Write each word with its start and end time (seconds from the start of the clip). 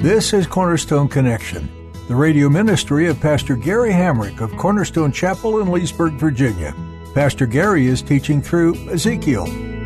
This 0.00 0.32
is 0.32 0.46
Cornerstone 0.46 1.08
Connection, 1.08 1.68
the 2.08 2.14
radio 2.16 2.48
ministry 2.48 3.06
of 3.08 3.20
Pastor 3.20 3.54
Gary 3.54 3.90
Hamrick 3.90 4.40
of 4.40 4.56
Cornerstone 4.56 5.12
Chapel 5.12 5.60
in 5.60 5.70
Leesburg, 5.70 6.14
Virginia. 6.14 6.74
Pastor 7.12 7.44
Gary 7.44 7.86
is 7.86 8.00
teaching 8.00 8.40
through 8.40 8.76
Ezekiel. 8.88 9.44
Real 9.44 9.52
love 9.52 9.76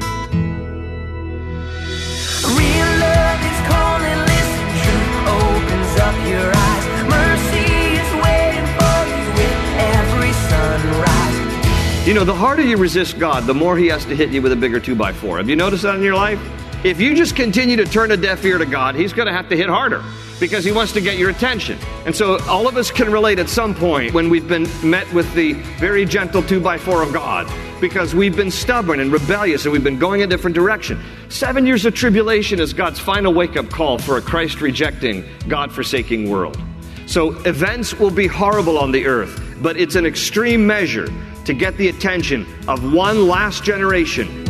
is 3.43 3.59
calling, 3.67 4.21
listen, 4.31 4.71
truth 4.85 5.19
opens 5.35 5.99
up 5.99 6.15
your 6.29 6.47
eyes. 6.55 6.87
Mercy 7.11 7.67
is 7.99 8.11
waiting 8.23 8.71
for 8.79 9.03
you 9.11 9.19
with 9.35 9.59
every 9.83 10.33
sunrise. 10.47 12.07
You 12.07 12.15
know, 12.15 12.25
the 12.25 12.37
harder 12.37 12.63
you 12.63 12.77
resist 12.77 13.19
God, 13.19 13.47
the 13.47 13.55
more 13.55 13.77
He 13.77 13.89
has 13.89 14.05
to 14.05 14.15
hit 14.15 14.31
you 14.31 14.41
with 14.41 14.53
a 14.53 14.57
bigger 14.57 14.79
2 14.79 14.95
by 14.95 15.13
4 15.13 15.39
Have 15.39 15.49
you 15.49 15.57
noticed 15.57 15.83
that 15.83 15.97
in 15.97 16.03
your 16.03 16.15
life? 16.15 16.39
If 16.85 17.01
you 17.01 17.15
just 17.15 17.35
continue 17.35 17.77
to 17.77 17.87
turn 17.87 18.11
a 18.11 18.17
deaf 18.17 18.45
ear 18.45 18.59
to 18.59 18.67
God, 18.67 18.95
He's 18.95 19.15
going 19.15 19.25
to 19.25 19.33
have 19.33 19.49
to 19.49 19.57
hit 19.57 19.71
harder 19.71 20.05
because 20.39 20.67
He 20.67 20.71
wants 20.71 20.93
to 20.93 21.01
get 21.01 21.17
your 21.17 21.31
attention. 21.31 21.79
And 22.05 22.15
so 22.15 22.39
all 22.47 22.69
of 22.69 22.77
us 22.77 22.91
can 22.91 23.11
relate 23.11 23.39
at 23.39 23.49
some 23.49 23.75
point 23.75 24.13
when 24.13 24.29
we've 24.29 24.47
been 24.47 24.69
met 24.85 25.11
with 25.15 25.33
the 25.33 25.55
very 25.79 26.05
gentle 26.05 26.43
2 26.43 26.61
by 26.61 26.77
4 26.77 27.03
of 27.03 27.11
God 27.11 27.51
because 27.81 28.15
we've 28.15 28.37
been 28.37 28.51
stubborn 28.51 29.01
and 29.01 29.11
rebellious 29.11 29.65
and 29.65 29.73
we've 29.73 29.83
been 29.83 29.99
going 29.99 30.25
a 30.25 30.27
different 30.27 30.55
direction. 30.55 31.03
Seven 31.31 31.65
years 31.65 31.87
of 31.87 31.95
tribulation 31.95 32.61
is 32.61 32.75
God's 32.75 33.01
final 33.01 33.33
wake 33.33 33.57
up 33.57 33.71
call 33.71 33.97
for 33.97 34.19
a 34.19 34.21
Christ 34.21 34.61
rejecting, 34.61 35.25
God 35.49 35.73
forsaking 35.73 36.29
world. 36.29 36.61
So 37.07 37.31
events 37.45 37.99
will 37.99 38.11
be 38.11 38.27
horrible 38.27 38.77
on 38.77 38.93
the 38.93 39.07
earth, 39.07 39.43
but 39.63 39.79
it's 39.79 39.95
an 39.95 40.05
extreme 40.05 40.67
measure 40.67 41.09
to 41.47 41.55
get 41.55 41.79
the 41.79 41.89
attention 41.89 42.47
of 42.69 42.93
one 42.93 43.27
last 43.27 43.65
generation 43.65 44.44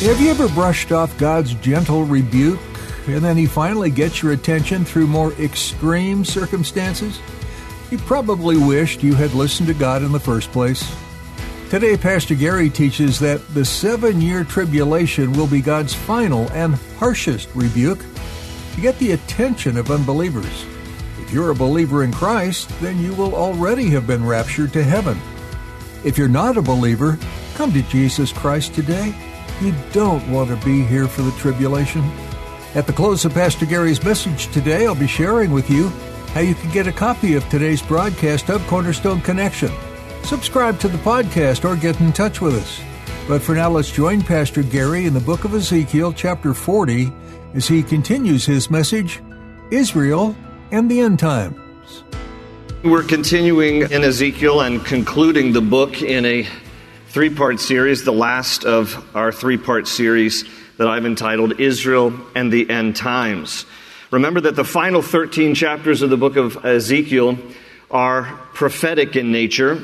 Have 0.00 0.20
you 0.20 0.28
ever 0.28 0.48
brushed 0.48 0.92
off 0.92 1.16
God's 1.16 1.54
gentle 1.54 2.04
rebuke 2.04 2.60
and 3.06 3.24
then 3.24 3.38
He 3.38 3.46
finally 3.46 3.90
gets 3.90 4.22
your 4.22 4.32
attention 4.32 4.84
through 4.84 5.06
more 5.06 5.32
extreme 5.34 6.26
circumstances? 6.26 7.18
You 7.90 7.96
probably 7.98 8.58
wished 8.58 9.02
you 9.02 9.14
had 9.14 9.32
listened 9.32 9.68
to 9.68 9.74
God 9.74 10.02
in 10.02 10.12
the 10.12 10.20
first 10.20 10.52
place. 10.52 10.84
Today, 11.70 11.96
Pastor 11.96 12.34
Gary 12.34 12.68
teaches 12.68 13.18
that 13.20 13.40
the 13.54 13.64
seven 13.64 14.20
year 14.20 14.44
tribulation 14.44 15.32
will 15.32 15.46
be 15.46 15.62
God's 15.62 15.94
final 15.94 16.50
and 16.52 16.74
harshest 16.98 17.48
rebuke 17.54 18.04
to 18.74 18.80
get 18.82 18.98
the 18.98 19.12
attention 19.12 19.78
of 19.78 19.90
unbelievers. 19.90 20.66
If 21.22 21.32
you're 21.32 21.50
a 21.50 21.54
believer 21.54 22.04
in 22.04 22.12
Christ, 22.12 22.68
then 22.80 23.00
you 23.00 23.14
will 23.14 23.34
already 23.34 23.88
have 23.90 24.06
been 24.06 24.26
raptured 24.26 24.72
to 24.74 24.84
heaven. 24.84 25.18
If 26.04 26.18
you're 26.18 26.28
not 26.28 26.58
a 26.58 26.62
believer, 26.62 27.18
come 27.54 27.72
to 27.72 27.82
Jesus 27.82 28.32
Christ 28.32 28.74
today. 28.74 29.14
You 29.60 29.72
don't 29.92 30.28
want 30.30 30.50
to 30.50 30.66
be 30.66 30.84
here 30.84 31.06
for 31.06 31.22
the 31.22 31.30
tribulation. 31.32 32.02
At 32.74 32.86
the 32.88 32.92
close 32.92 33.24
of 33.24 33.34
Pastor 33.34 33.66
Gary's 33.66 34.02
message 34.04 34.48
today, 34.48 34.86
I'll 34.86 34.96
be 34.96 35.06
sharing 35.06 35.52
with 35.52 35.70
you 35.70 35.88
how 36.32 36.40
you 36.40 36.56
can 36.56 36.72
get 36.72 36.88
a 36.88 36.92
copy 36.92 37.34
of 37.34 37.48
today's 37.48 37.80
broadcast 37.80 38.50
of 38.50 38.66
Cornerstone 38.66 39.20
Connection. 39.20 39.70
Subscribe 40.24 40.80
to 40.80 40.88
the 40.88 40.98
podcast 40.98 41.64
or 41.64 41.76
get 41.76 42.00
in 42.00 42.12
touch 42.12 42.40
with 42.40 42.54
us. 42.54 42.80
But 43.28 43.42
for 43.42 43.54
now, 43.54 43.70
let's 43.70 43.92
join 43.92 44.22
Pastor 44.22 44.64
Gary 44.64 45.06
in 45.06 45.14
the 45.14 45.20
book 45.20 45.44
of 45.44 45.54
Ezekiel, 45.54 46.12
chapter 46.12 46.52
40, 46.52 47.12
as 47.54 47.68
he 47.68 47.82
continues 47.82 48.44
his 48.44 48.70
message 48.70 49.22
Israel 49.70 50.34
and 50.72 50.90
the 50.90 51.00
End 51.00 51.20
Times. 51.20 51.56
We're 52.82 53.04
continuing 53.04 53.82
in 53.82 54.02
Ezekiel 54.02 54.62
and 54.62 54.84
concluding 54.84 55.52
the 55.52 55.62
book 55.62 56.02
in 56.02 56.26
a 56.26 56.46
three 57.14 57.30
part 57.30 57.60
series, 57.60 58.02
the 58.02 58.10
last 58.10 58.64
of 58.64 59.08
our 59.14 59.30
three 59.30 59.56
part 59.56 59.86
series 59.86 60.44
that 60.78 60.88
I've 60.88 61.06
entitled 61.06 61.60
Israel 61.60 62.12
and 62.34 62.52
the 62.52 62.68
End 62.68 62.96
Times. 62.96 63.66
Remember 64.10 64.40
that 64.40 64.56
the 64.56 64.64
final 64.64 65.00
13 65.00 65.54
chapters 65.54 66.02
of 66.02 66.10
the 66.10 66.16
book 66.16 66.34
of 66.34 66.64
Ezekiel 66.64 67.38
are 67.88 68.24
prophetic 68.52 69.14
in 69.14 69.30
nature, 69.30 69.80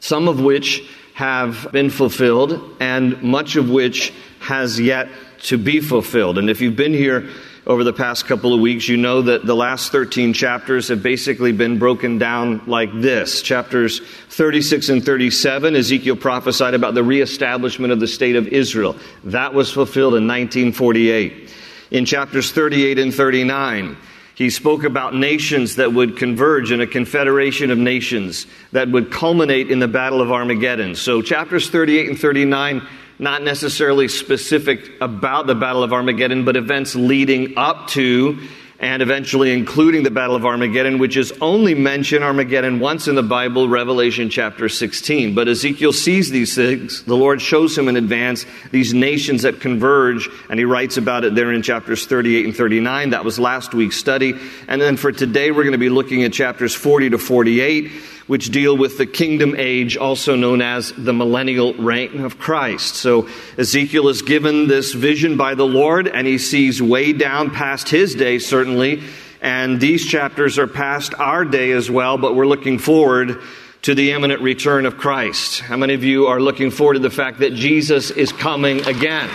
some 0.00 0.28
of 0.28 0.42
which 0.42 0.86
have 1.14 1.72
been 1.72 1.88
fulfilled, 1.88 2.76
and 2.80 3.22
much 3.22 3.56
of 3.56 3.70
which 3.70 4.12
has 4.40 4.78
yet 4.78 5.08
to 5.44 5.56
be 5.56 5.80
fulfilled. 5.80 6.36
And 6.36 6.50
if 6.50 6.60
you've 6.60 6.76
been 6.76 6.92
here 6.92 7.30
over 7.68 7.84
the 7.84 7.92
past 7.92 8.24
couple 8.24 8.54
of 8.54 8.60
weeks, 8.60 8.88
you 8.88 8.96
know 8.96 9.20
that 9.20 9.44
the 9.44 9.54
last 9.54 9.92
13 9.92 10.32
chapters 10.32 10.88
have 10.88 11.02
basically 11.02 11.52
been 11.52 11.78
broken 11.78 12.16
down 12.16 12.62
like 12.66 12.90
this. 12.94 13.42
Chapters 13.42 14.00
36 14.30 14.88
and 14.88 15.04
37, 15.04 15.76
Ezekiel 15.76 16.16
prophesied 16.16 16.72
about 16.72 16.94
the 16.94 17.04
reestablishment 17.04 17.92
of 17.92 18.00
the 18.00 18.06
state 18.06 18.36
of 18.36 18.48
Israel. 18.48 18.96
That 19.24 19.52
was 19.52 19.70
fulfilled 19.70 20.14
in 20.14 20.26
1948. 20.26 21.50
In 21.90 22.06
chapters 22.06 22.52
38 22.52 22.98
and 22.98 23.14
39, 23.14 23.98
he 24.34 24.48
spoke 24.48 24.84
about 24.84 25.14
nations 25.14 25.76
that 25.76 25.92
would 25.92 26.16
converge 26.16 26.72
in 26.72 26.80
a 26.80 26.86
confederation 26.86 27.70
of 27.70 27.76
nations 27.76 28.46
that 28.72 28.88
would 28.88 29.12
culminate 29.12 29.70
in 29.70 29.78
the 29.78 29.88
Battle 29.88 30.22
of 30.22 30.32
Armageddon. 30.32 30.94
So, 30.94 31.20
chapters 31.20 31.68
38 31.68 32.08
and 32.08 32.18
39 32.18 32.86
not 33.18 33.42
necessarily 33.42 34.08
specific 34.08 34.90
about 35.00 35.46
the 35.46 35.54
Battle 35.54 35.82
of 35.82 35.92
Armageddon, 35.92 36.44
but 36.44 36.56
events 36.56 36.94
leading 36.94 37.56
up 37.56 37.88
to 37.88 38.38
and 38.80 39.02
eventually 39.02 39.52
including 39.52 40.04
the 40.04 40.10
Battle 40.10 40.36
of 40.36 40.46
Armageddon, 40.46 40.98
which 40.98 41.16
is 41.16 41.32
only 41.40 41.74
mentioned 41.74 42.22
Armageddon 42.22 42.78
once 42.78 43.08
in 43.08 43.16
the 43.16 43.24
Bible, 43.24 43.68
Revelation 43.68 44.30
chapter 44.30 44.68
16. 44.68 45.34
But 45.34 45.48
Ezekiel 45.48 45.92
sees 45.92 46.30
these 46.30 46.54
things. 46.54 47.02
The 47.02 47.16
Lord 47.16 47.42
shows 47.42 47.76
him 47.76 47.88
in 47.88 47.96
advance 47.96 48.46
these 48.70 48.94
nations 48.94 49.42
that 49.42 49.60
converge, 49.60 50.28
and 50.48 50.60
he 50.60 50.64
writes 50.64 50.96
about 50.96 51.24
it 51.24 51.34
there 51.34 51.52
in 51.52 51.62
chapters 51.62 52.06
38 52.06 52.46
and 52.46 52.56
39. 52.56 53.10
That 53.10 53.24
was 53.24 53.40
last 53.40 53.74
week's 53.74 53.96
study. 53.96 54.34
And 54.68 54.80
then 54.80 54.96
for 54.96 55.10
today, 55.10 55.50
we're 55.50 55.64
going 55.64 55.72
to 55.72 55.78
be 55.78 55.88
looking 55.88 56.22
at 56.22 56.32
chapters 56.32 56.72
40 56.72 57.10
to 57.10 57.18
48 57.18 57.90
which 58.28 58.50
deal 58.50 58.76
with 58.76 58.98
the 58.98 59.06
kingdom 59.06 59.54
age, 59.58 59.96
also 59.96 60.36
known 60.36 60.62
as 60.62 60.92
the 60.92 61.12
millennial 61.12 61.74
reign 61.74 62.20
of 62.20 62.38
Christ. 62.38 62.94
So 62.94 63.26
Ezekiel 63.56 64.08
is 64.08 64.22
given 64.22 64.68
this 64.68 64.92
vision 64.92 65.36
by 65.36 65.54
the 65.54 65.66
Lord, 65.66 66.06
and 66.06 66.26
he 66.26 66.38
sees 66.38 66.80
way 66.80 67.12
down 67.12 67.50
past 67.50 67.88
his 67.88 68.14
day, 68.14 68.38
certainly. 68.38 69.02
And 69.40 69.80
these 69.80 70.06
chapters 70.06 70.58
are 70.58 70.66
past 70.66 71.14
our 71.14 71.44
day 71.44 71.72
as 71.72 71.90
well, 71.90 72.18
but 72.18 72.36
we're 72.36 72.46
looking 72.46 72.78
forward 72.78 73.40
to 73.82 73.94
the 73.94 74.12
imminent 74.12 74.42
return 74.42 74.84
of 74.84 74.98
Christ. 74.98 75.60
How 75.60 75.78
many 75.78 75.94
of 75.94 76.04
you 76.04 76.26
are 76.26 76.40
looking 76.40 76.70
forward 76.70 76.94
to 76.94 77.00
the 77.00 77.10
fact 77.10 77.38
that 77.38 77.54
Jesus 77.54 78.10
is 78.10 78.30
coming 78.30 78.86
again? 78.86 79.30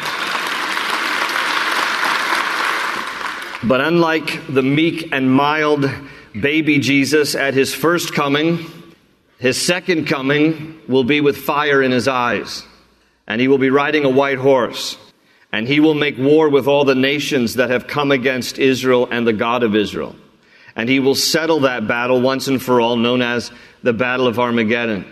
But 3.64 3.82
unlike 3.82 4.54
the 4.54 4.62
meek 4.62 5.10
and 5.12 5.32
mild 5.32 5.90
baby 6.40 6.80
Jesus 6.80 7.34
at 7.34 7.54
his 7.54 7.74
first 7.74 8.14
coming, 8.14 8.66
his 9.40 9.62
second 9.62 10.06
coming 10.06 10.80
will 10.88 11.04
be 11.04 11.22
with 11.22 11.38
fire 11.38 11.82
in 11.82 11.92
his 11.92 12.08
eyes, 12.08 12.64
and 13.28 13.42
he 13.42 13.48
will 13.48 13.58
be 13.58 13.70
riding 13.70 14.06
a 14.06 14.10
white 14.10 14.38
horse, 14.38 14.98
and 15.52 15.68
he 15.68 15.80
will 15.80 15.94
make 15.94 16.18
war 16.18 16.50
with 16.50 16.68
all 16.68 16.86
the 16.86 16.96
nations 16.96 17.56
that 17.56 17.70
have 17.70 17.88
come 17.88 18.12
against 18.12 18.58
Israel 18.58 19.08
and 19.12 19.28
the 19.28 19.34
God 19.34 19.64
of 19.64 19.76
Israel. 19.76 20.16
And 20.76 20.90
he 20.90 21.00
will 21.00 21.16
settle 21.16 21.62
that 21.62 21.88
battle 21.88 22.22
once 22.22 22.48
and 22.48 22.62
for 22.62 22.82
all, 22.82 22.96
known 22.96 23.22
as 23.22 23.52
the 23.84 23.94
Battle 23.94 24.28
of 24.28 24.40
Armageddon. 24.40 25.06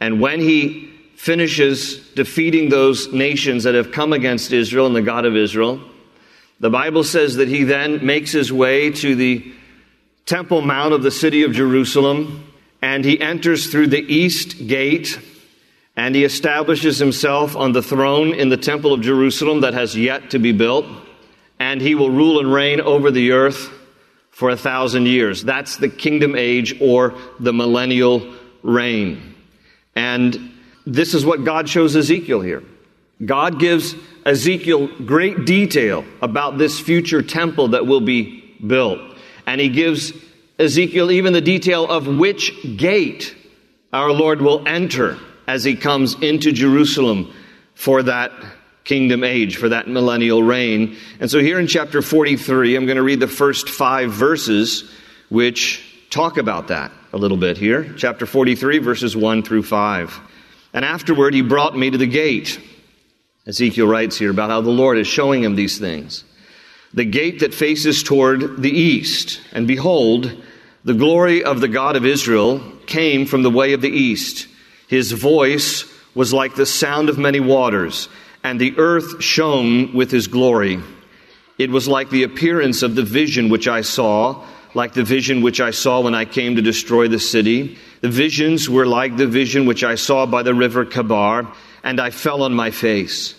And 0.00 0.20
when 0.20 0.40
he 0.40 0.92
finishes 1.16 1.98
defeating 2.14 2.68
those 2.68 3.12
nations 3.12 3.64
that 3.64 3.74
have 3.74 3.92
come 3.92 4.12
against 4.12 4.52
Israel 4.52 4.86
and 4.86 4.96
the 4.96 5.02
God 5.02 5.24
of 5.24 5.36
Israel, 5.36 5.80
the 6.60 6.70
Bible 6.70 7.04
says 7.04 7.36
that 7.36 7.48
he 7.48 7.64
then 7.64 8.04
makes 8.06 8.32
his 8.32 8.52
way 8.52 8.90
to 8.90 9.14
the 9.14 9.52
Temple 10.24 10.62
Mount 10.62 10.94
of 10.94 11.02
the 11.02 11.10
city 11.10 11.42
of 11.42 11.52
Jerusalem 11.52 12.45
and 12.82 13.04
he 13.04 13.20
enters 13.20 13.66
through 13.70 13.88
the 13.88 14.02
east 14.12 14.66
gate 14.66 15.18
and 15.96 16.14
he 16.14 16.24
establishes 16.24 16.98
himself 16.98 17.56
on 17.56 17.72
the 17.72 17.82
throne 17.82 18.34
in 18.34 18.50
the 18.50 18.56
temple 18.56 18.92
of 18.92 19.00
Jerusalem 19.00 19.62
that 19.62 19.72
has 19.72 19.96
yet 19.96 20.30
to 20.30 20.38
be 20.38 20.52
built, 20.52 20.84
and 21.58 21.80
he 21.80 21.94
will 21.94 22.10
rule 22.10 22.38
and 22.38 22.52
reign 22.52 22.80
over 22.82 23.10
the 23.10 23.32
earth 23.32 23.70
for 24.30 24.50
a 24.50 24.56
thousand 24.56 25.06
years. 25.06 25.42
That's 25.42 25.76
the 25.78 25.88
kingdom 25.88 26.36
age 26.36 26.78
or 26.82 27.14
the 27.40 27.54
millennial 27.54 28.34
reign. 28.62 29.34
And 29.94 30.52
this 30.84 31.14
is 31.14 31.24
what 31.24 31.44
God 31.44 31.66
shows 31.66 31.96
Ezekiel 31.96 32.42
here. 32.42 32.62
God 33.24 33.58
gives 33.58 33.94
Ezekiel 34.26 34.88
great 35.06 35.46
detail 35.46 36.04
about 36.20 36.58
this 36.58 36.78
future 36.78 37.22
temple 37.22 37.68
that 37.68 37.86
will 37.86 38.02
be 38.02 38.54
built. 38.66 39.00
And 39.46 39.58
he 39.58 39.70
gives 39.70 40.12
Ezekiel 40.58 41.10
even 41.10 41.32
the 41.32 41.40
detail 41.40 41.84
of 41.86 42.06
which 42.06 42.52
gate 42.76 43.36
our 43.92 44.10
Lord 44.10 44.40
will 44.40 44.66
enter 44.66 45.18
as 45.46 45.64
he 45.64 45.76
comes 45.76 46.14
into 46.20 46.52
Jerusalem 46.52 47.32
for 47.74 48.02
that 48.02 48.32
kingdom 48.84 49.24
age, 49.24 49.56
for 49.56 49.68
that 49.68 49.88
millennial 49.88 50.42
reign. 50.42 50.96
And 51.20 51.30
so 51.30 51.40
here 51.40 51.58
in 51.58 51.66
chapter 51.66 52.00
43, 52.00 52.76
I'm 52.76 52.86
going 52.86 52.96
to 52.96 53.02
read 53.02 53.20
the 53.20 53.28
first 53.28 53.68
five 53.68 54.12
verses 54.12 54.90
which 55.28 56.06
talk 56.10 56.38
about 56.38 56.68
that 56.68 56.92
a 57.12 57.18
little 57.18 57.36
bit 57.36 57.58
here. 57.58 57.92
Chapter 57.96 58.26
43, 58.26 58.78
verses 58.78 59.16
1 59.16 59.42
through 59.42 59.64
5. 59.64 60.20
And 60.72 60.84
afterward, 60.84 61.34
he 61.34 61.42
brought 61.42 61.76
me 61.76 61.90
to 61.90 61.98
the 61.98 62.06
gate. 62.06 62.60
Ezekiel 63.46 63.86
writes 63.86 64.16
here 64.18 64.30
about 64.30 64.50
how 64.50 64.60
the 64.60 64.70
Lord 64.70 64.98
is 64.98 65.06
showing 65.06 65.42
him 65.42 65.54
these 65.54 65.78
things. 65.78 66.24
The 66.94 67.04
gate 67.04 67.40
that 67.40 67.54
faces 67.54 68.02
toward 68.02 68.62
the 68.62 68.70
east. 68.70 69.40
And 69.52 69.66
behold, 69.66 70.42
the 70.84 70.94
glory 70.94 71.44
of 71.44 71.60
the 71.60 71.68
God 71.68 71.96
of 71.96 72.06
Israel 72.06 72.60
came 72.86 73.26
from 73.26 73.42
the 73.42 73.50
way 73.50 73.72
of 73.72 73.80
the 73.80 73.90
east. 73.90 74.48
His 74.88 75.12
voice 75.12 75.84
was 76.14 76.32
like 76.32 76.54
the 76.54 76.66
sound 76.66 77.08
of 77.08 77.18
many 77.18 77.40
waters, 77.40 78.08
and 78.42 78.60
the 78.60 78.74
earth 78.78 79.22
shone 79.22 79.92
with 79.92 80.10
his 80.10 80.28
glory. 80.28 80.80
It 81.58 81.70
was 81.70 81.88
like 81.88 82.10
the 82.10 82.22
appearance 82.22 82.82
of 82.82 82.94
the 82.94 83.02
vision 83.02 83.48
which 83.48 83.68
I 83.68 83.82
saw, 83.82 84.44
like 84.74 84.92
the 84.92 85.04
vision 85.04 85.42
which 85.42 85.60
I 85.60 85.70
saw 85.70 86.00
when 86.00 86.14
I 86.14 86.24
came 86.24 86.56
to 86.56 86.62
destroy 86.62 87.08
the 87.08 87.18
city. 87.18 87.78
The 88.00 88.08
visions 88.08 88.68
were 88.68 88.86
like 88.86 89.16
the 89.16 89.26
vision 89.26 89.66
which 89.66 89.84
I 89.84 89.94
saw 89.94 90.26
by 90.26 90.42
the 90.42 90.54
river 90.54 90.84
Chebar, 90.84 91.52
and 91.82 92.00
I 92.00 92.10
fell 92.10 92.42
on 92.42 92.54
my 92.54 92.70
face. 92.70 93.34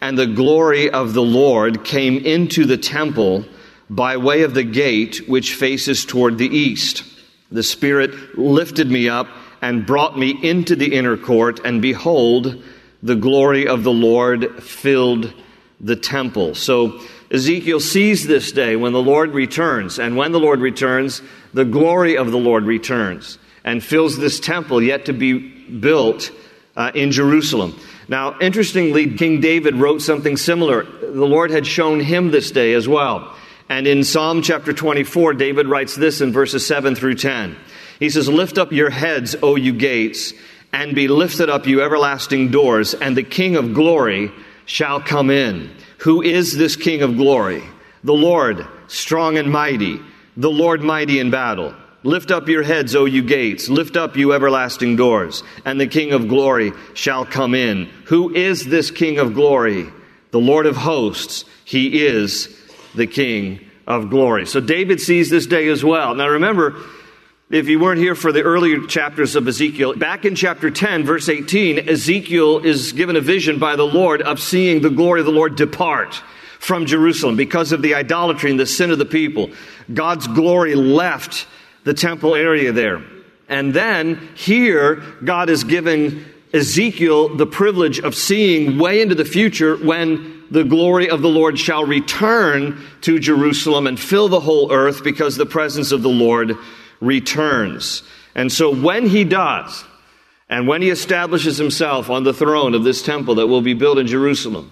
And 0.00 0.16
the 0.16 0.26
glory 0.26 0.90
of 0.90 1.12
the 1.14 1.22
Lord 1.22 1.84
came 1.84 2.18
into 2.18 2.64
the 2.64 2.76
temple 2.76 3.44
by 3.90 4.16
way 4.16 4.42
of 4.42 4.54
the 4.54 4.64
gate 4.64 5.28
which 5.28 5.54
faces 5.54 6.04
toward 6.04 6.38
the 6.38 6.48
east. 6.48 7.04
The 7.50 7.62
Spirit 7.62 8.38
lifted 8.38 8.90
me 8.90 9.08
up 9.08 9.28
and 9.60 9.86
brought 9.86 10.18
me 10.18 10.38
into 10.42 10.76
the 10.76 10.94
inner 10.94 11.16
court, 11.16 11.60
and 11.64 11.82
behold, 11.82 12.62
the 13.02 13.16
glory 13.16 13.66
of 13.66 13.82
the 13.82 13.92
Lord 13.92 14.62
filled 14.62 15.32
the 15.80 15.96
temple. 15.96 16.54
So 16.54 17.00
Ezekiel 17.30 17.80
sees 17.80 18.26
this 18.26 18.52
day 18.52 18.76
when 18.76 18.92
the 18.92 19.02
Lord 19.02 19.32
returns, 19.32 19.98
and 19.98 20.16
when 20.16 20.32
the 20.32 20.40
Lord 20.40 20.60
returns, 20.60 21.22
the 21.54 21.64
glory 21.64 22.16
of 22.16 22.30
the 22.30 22.38
Lord 22.38 22.64
returns 22.64 23.38
and 23.64 23.82
fills 23.82 24.16
this 24.16 24.40
temple 24.40 24.82
yet 24.82 25.06
to 25.06 25.12
be 25.12 25.38
built 25.38 26.30
uh, 26.76 26.90
in 26.94 27.10
Jerusalem. 27.10 27.78
Now, 28.08 28.38
interestingly, 28.40 29.14
King 29.14 29.40
David 29.40 29.76
wrote 29.76 30.00
something 30.00 30.38
similar. 30.38 30.84
The 30.84 31.26
Lord 31.26 31.50
had 31.50 31.66
shown 31.66 32.00
him 32.00 32.30
this 32.30 32.50
day 32.50 32.72
as 32.72 32.88
well. 32.88 33.36
And 33.68 33.86
in 33.86 34.02
Psalm 34.02 34.40
chapter 34.40 34.72
24, 34.72 35.34
David 35.34 35.68
writes 35.68 35.94
this 35.94 36.22
in 36.22 36.32
verses 36.32 36.66
7 36.66 36.94
through 36.94 37.16
10. 37.16 37.54
He 37.98 38.08
says, 38.08 38.28
Lift 38.28 38.56
up 38.56 38.72
your 38.72 38.88
heads, 38.88 39.36
O 39.42 39.56
you 39.56 39.74
gates, 39.74 40.32
and 40.72 40.94
be 40.94 41.06
lifted 41.06 41.50
up, 41.50 41.66
you 41.66 41.82
everlasting 41.82 42.50
doors, 42.50 42.94
and 42.94 43.14
the 43.14 43.22
King 43.22 43.56
of 43.56 43.74
glory 43.74 44.32
shall 44.64 45.00
come 45.00 45.28
in. 45.28 45.70
Who 45.98 46.22
is 46.22 46.56
this 46.56 46.76
King 46.76 47.02
of 47.02 47.16
glory? 47.16 47.62
The 48.04 48.14
Lord, 48.14 48.66
strong 48.86 49.36
and 49.36 49.50
mighty, 49.50 50.00
the 50.36 50.50
Lord 50.50 50.82
mighty 50.82 51.18
in 51.18 51.30
battle. 51.30 51.74
Lift 52.08 52.30
up 52.30 52.48
your 52.48 52.62
heads, 52.62 52.96
O 52.96 53.04
you 53.04 53.22
gates. 53.22 53.68
Lift 53.68 53.94
up, 53.94 54.16
you 54.16 54.32
everlasting 54.32 54.96
doors, 54.96 55.42
and 55.66 55.78
the 55.78 55.86
King 55.86 56.12
of 56.12 56.26
glory 56.26 56.72
shall 56.94 57.26
come 57.26 57.54
in. 57.54 57.84
Who 58.06 58.34
is 58.34 58.64
this 58.64 58.90
King 58.90 59.18
of 59.18 59.34
glory? 59.34 59.88
The 60.30 60.40
Lord 60.40 60.64
of 60.64 60.74
hosts. 60.74 61.44
He 61.66 62.06
is 62.06 62.48
the 62.94 63.06
King 63.06 63.60
of 63.86 64.08
glory. 64.08 64.46
So 64.46 64.58
David 64.58 65.02
sees 65.02 65.28
this 65.28 65.44
day 65.44 65.68
as 65.68 65.84
well. 65.84 66.14
Now 66.14 66.28
remember, 66.28 66.80
if 67.50 67.68
you 67.68 67.78
weren't 67.78 68.00
here 68.00 68.14
for 68.14 68.32
the 68.32 68.42
earlier 68.42 68.86
chapters 68.86 69.36
of 69.36 69.46
Ezekiel, 69.46 69.94
back 69.94 70.24
in 70.24 70.34
chapter 70.34 70.70
10, 70.70 71.04
verse 71.04 71.28
18, 71.28 71.90
Ezekiel 71.90 72.60
is 72.60 72.92
given 72.92 73.16
a 73.16 73.20
vision 73.20 73.58
by 73.58 73.76
the 73.76 73.86
Lord 73.86 74.22
of 74.22 74.40
seeing 74.40 74.80
the 74.80 74.88
glory 74.88 75.20
of 75.20 75.26
the 75.26 75.32
Lord 75.32 75.56
depart 75.56 76.22
from 76.58 76.86
Jerusalem 76.86 77.36
because 77.36 77.70
of 77.70 77.82
the 77.82 77.94
idolatry 77.94 78.50
and 78.50 78.58
the 78.58 78.64
sin 78.64 78.90
of 78.90 78.96
the 78.96 79.04
people. 79.04 79.50
God's 79.92 80.26
glory 80.26 80.74
left 80.74 81.46
the 81.84 81.94
temple 81.94 82.34
area 82.34 82.72
there. 82.72 83.02
And 83.48 83.72
then 83.72 84.28
here, 84.34 84.96
God 85.24 85.48
is 85.48 85.64
giving 85.64 86.24
Ezekiel 86.52 87.36
the 87.36 87.46
privilege 87.46 87.98
of 87.98 88.14
seeing 88.14 88.78
way 88.78 89.00
into 89.00 89.14
the 89.14 89.24
future 89.24 89.76
when 89.76 90.44
the 90.50 90.64
glory 90.64 91.10
of 91.10 91.22
the 91.22 91.28
Lord 91.28 91.58
shall 91.58 91.84
return 91.84 92.82
to 93.02 93.18
Jerusalem 93.18 93.86
and 93.86 94.00
fill 94.00 94.28
the 94.28 94.40
whole 94.40 94.72
earth 94.72 95.04
because 95.04 95.36
the 95.36 95.46
presence 95.46 95.92
of 95.92 96.02
the 96.02 96.08
Lord 96.08 96.56
returns. 97.00 98.02
And 98.34 98.50
so 98.50 98.74
when 98.74 99.06
he 99.06 99.24
does, 99.24 99.84
and 100.48 100.66
when 100.66 100.80
he 100.80 100.88
establishes 100.88 101.58
himself 101.58 102.08
on 102.08 102.24
the 102.24 102.32
throne 102.32 102.74
of 102.74 102.84
this 102.84 103.02
temple 103.02 103.34
that 103.36 103.46
will 103.46 103.60
be 103.60 103.74
built 103.74 103.98
in 103.98 104.06
Jerusalem, 104.06 104.70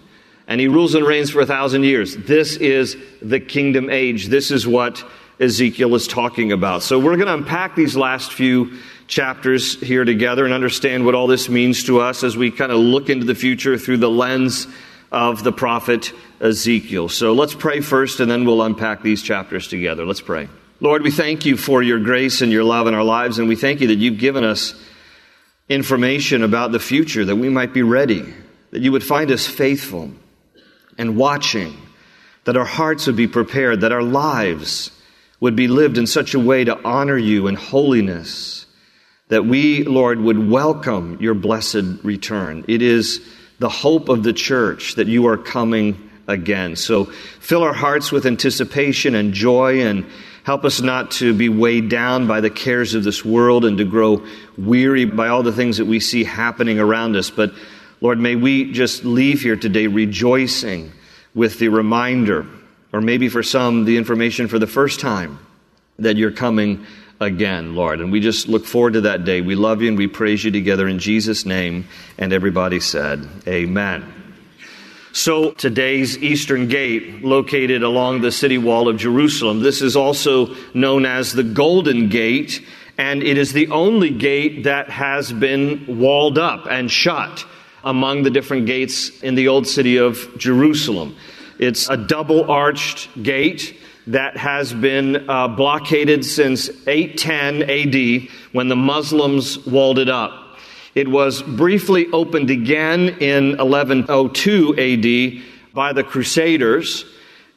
and 0.49 0.61
he 0.61 0.69
rules 0.69 0.95
and 0.95 1.07
reigns 1.07 1.31
for 1.31 1.41
a 1.41 1.47
thousand 1.47 1.83
years, 1.83 2.17
this 2.17 2.57
is 2.57 2.97
the 3.21 3.41
kingdom 3.41 3.91
age. 3.91 4.29
This 4.29 4.51
is 4.51 4.67
what 4.67 5.05
Ezekiel 5.39 5.95
is 5.95 6.07
talking 6.07 6.53
about. 6.53 6.83
So 6.83 6.99
we're 6.99 7.17
going 7.17 7.27
to 7.27 7.35
unpack 7.35 7.75
these 7.75 7.97
last 7.97 8.33
few 8.33 8.79
chapters 9.07 9.81
here 9.81 10.05
together 10.05 10.45
and 10.45 10.55
understand 10.55 11.05
what 11.05 11.15
all 11.15 11.27
this 11.27 11.49
means 11.49 11.85
to 11.85 12.01
us 12.01 12.25
as 12.25 12.37
we 12.37 12.51
kind 12.51 12.73
of 12.73 12.79
look 12.79 13.11
into 13.11 13.27
the 13.27 13.35
future 13.35 13.79
through 13.79 13.99
the 13.99 14.11
lens 14.11 14.67
of 15.13 15.45
the 15.45 15.53
prophet 15.53 16.13
Ezekiel. 16.41 17.09
So 17.09 17.33
let's 17.33 17.55
pray 17.55 17.81
first 17.81 18.21
and 18.21 18.31
then 18.31 18.45
we'll 18.45 18.63
unpack 18.63 19.03
these 19.03 19.23
chapters 19.23 19.69
together. 19.69 20.05
Let's 20.05 20.21
pray. 20.21 20.49
Lord, 20.81 21.03
we 21.03 21.11
thank 21.11 21.47
you 21.47 21.57
for 21.57 21.83
your 21.83 22.01
grace 22.01 22.43
and 22.43 22.53
your 22.53 22.65
love 22.65 22.87
in 22.87 22.93
our 22.93 23.05
lives, 23.05 23.39
and 23.39 23.49
we 23.49 23.57
thank 23.57 23.81
you 23.81 23.89
that 23.89 23.95
you've 23.95 24.19
given 24.19 24.45
us 24.45 24.75
information 25.71 26.43
about 26.43 26.71
the 26.71 26.79
future 26.79 27.25
that 27.25 27.37
we 27.37 27.49
might 27.49 27.73
be 27.73 27.83
ready, 27.83 28.35
that 28.73 28.83
you 28.83 28.93
would 28.93 29.03
find 29.03 29.31
us 29.31 29.47
faithful 29.47 30.11
and 30.99 31.17
watching, 31.17 31.75
that 32.45 32.59
our 32.59 32.67
hearts 32.67 33.07
would 33.07 33.17
be 33.17 33.27
prepared, 33.27 33.81
that 33.81 33.93
our 33.93 34.03
lives 34.03 34.91
would 35.47 35.55
be 35.55 35.69
lived 35.69 35.97
in 35.97 36.09
such 36.09 36.35
a 36.35 36.41
way 36.41 36.65
to 36.65 36.77
honor 36.85 37.17
you 37.17 37.47
in 37.47 37.55
holiness, 37.55 38.67
that 39.29 39.47
we, 39.47 39.85
Lord, 39.85 40.19
would 40.19 40.51
welcome 40.51 41.19
your 41.21 41.35
blessed 41.35 42.03
return. 42.03 42.65
It 42.67 42.83
is 42.83 43.25
the 43.61 43.69
hope 43.69 44.09
of 44.09 44.25
the 44.25 44.33
church 44.33 44.97
that 44.97 45.07
you 45.07 45.29
are 45.29 45.39
coming 45.39 46.11
again. 46.27 46.75
So 46.75 47.05
fill 47.05 47.63
our 47.63 47.73
hearts 47.73 48.11
with 48.11 48.27
anticipation 48.27 49.15
and 49.15 49.33
joy 49.33 49.83
and 49.87 50.05
help 50.43 50.65
us 50.65 50.81
not 50.81 51.13
to 51.13 51.33
be 51.33 51.49
weighed 51.49 51.91
down 51.91 52.27
by 52.27 52.41
the 52.41 52.51
cares 52.51 52.97
of 52.97 53.05
this 53.05 53.25
world 53.25 53.65
and 53.65 53.79
to 53.79 53.85
grow 53.85 54.27
weary 54.59 55.05
by 55.05 55.29
all 55.29 55.45
the 55.45 55.53
things 55.53 55.77
that 55.77 55.85
we 55.85 56.01
see 56.01 56.25
happening 56.25 56.81
around 56.81 57.15
us. 57.15 57.31
But 57.31 57.53
Lord, 58.01 58.19
may 58.19 58.35
we 58.35 58.73
just 58.73 59.05
leave 59.05 59.43
here 59.43 59.55
today 59.55 59.87
rejoicing 59.87 60.91
with 61.37 61.61
the 61.61 61.69
reminder, 61.69 62.49
or 62.93 63.01
maybe 63.01 63.29
for 63.29 63.43
some, 63.43 63.85
the 63.85 63.97
information 63.97 64.49
for 64.49 64.59
the 64.59 64.67
first 64.67 65.01
time 65.01 65.39
that 65.99 66.17
you're 66.17 66.33
coming 66.33 66.87
again, 67.21 67.75
Lord. 67.75 68.01
And 68.01 68.13
we 68.13 68.21
just 68.21 68.49
look 68.49 68.67
forward 68.67 68.95
to 68.95 69.01
that 69.03 69.25
day. 69.25 69.41
We 69.41 69.55
love 69.55 69.83
you 69.83 69.89
and 69.89 69.99
we 69.99 70.07
praise 70.07 70.45
you 70.45 70.51
together 70.51 70.87
in 70.89 70.99
Jesus' 70.99 71.47
name. 71.47 71.89
And 72.19 72.33
everybody 72.33 72.81
said, 72.81 73.27
Amen. 73.47 74.13
So, 75.13 75.53
today's 75.53 76.19
Eastern 76.19 76.69
Gate, 76.69 77.25
located 77.25 77.83
along 77.83 78.21
the 78.21 78.31
city 78.31 78.59
wall 78.59 78.87
of 78.87 78.99
Jerusalem, 78.99 79.61
this 79.61 79.81
is 79.81 79.97
also 79.97 80.55
known 80.75 81.07
as 81.07 81.33
the 81.33 81.43
Golden 81.43 82.11
Gate, 82.11 82.63
and 82.99 83.23
it 83.23 83.39
is 83.39 83.55
the 83.55 83.69
only 83.69 84.11
gate 84.11 84.65
that 84.65 84.91
has 84.91 85.33
been 85.33 85.99
walled 86.01 86.37
up 86.37 86.67
and 86.69 86.91
shut 86.91 87.47
among 87.83 88.25
the 88.25 88.31
different 88.31 88.67
gates 88.67 89.23
in 89.23 89.37
the 89.37 89.49
old 89.49 89.67
city 89.67 89.97
of 89.97 90.37
Jerusalem. 90.37 91.17
It's 91.59 91.89
a 91.89 91.97
double 91.97 92.51
arched 92.51 93.23
gate 93.23 93.77
that 94.09 94.37
has 94.37 94.73
been 94.73 95.29
uh, 95.29 95.49
blockaded 95.49 96.25
since 96.25 96.71
810 96.87 97.63
AD 97.63 98.29
when 98.53 98.69
the 98.69 98.77
Muslims 98.77 99.65
walled 99.67 99.99
it 99.99 100.09
up. 100.09 100.59
It 100.95 101.09
was 101.09 101.43
briefly 101.43 102.07
opened 102.13 102.51
again 102.51 103.09
in 103.21 103.57
1102 103.57 104.75
AD 104.79 105.75
by 105.75 105.93
the 105.93 106.05
Crusaders, 106.05 107.05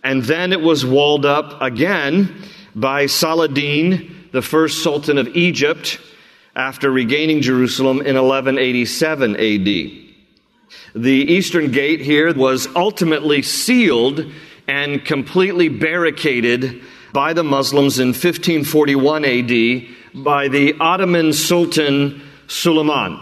and 0.04 0.24
then 0.24 0.52
it 0.52 0.62
was 0.62 0.86
walled 0.86 1.26
up 1.26 1.62
again 1.62 2.44
by 2.76 3.06
Saladin, 3.06 4.28
the 4.32 4.42
first 4.42 4.84
Sultan 4.84 5.18
of 5.18 5.28
Egypt, 5.36 6.00
after 6.56 6.92
regaining 6.92 7.42
Jerusalem 7.42 7.98
in 7.98 8.16
1187 8.16 9.36
AD. 9.36 10.09
The 10.94 11.12
eastern 11.12 11.72
gate 11.72 12.02
here 12.02 12.34
was 12.34 12.68
ultimately 12.76 13.42
sealed 13.42 14.26
and 14.68 15.04
completely 15.04 15.70
barricaded 15.70 16.82
by 17.12 17.34
the 17.34 17.44
Muslims 17.44 18.00
in 18.00 18.10
1541 18.10 19.26
AD 19.26 20.24
by 20.24 20.48
the 20.48 20.76
Ottoman 20.80 21.34
Sultan 21.34 22.22
Suleiman. 22.48 23.20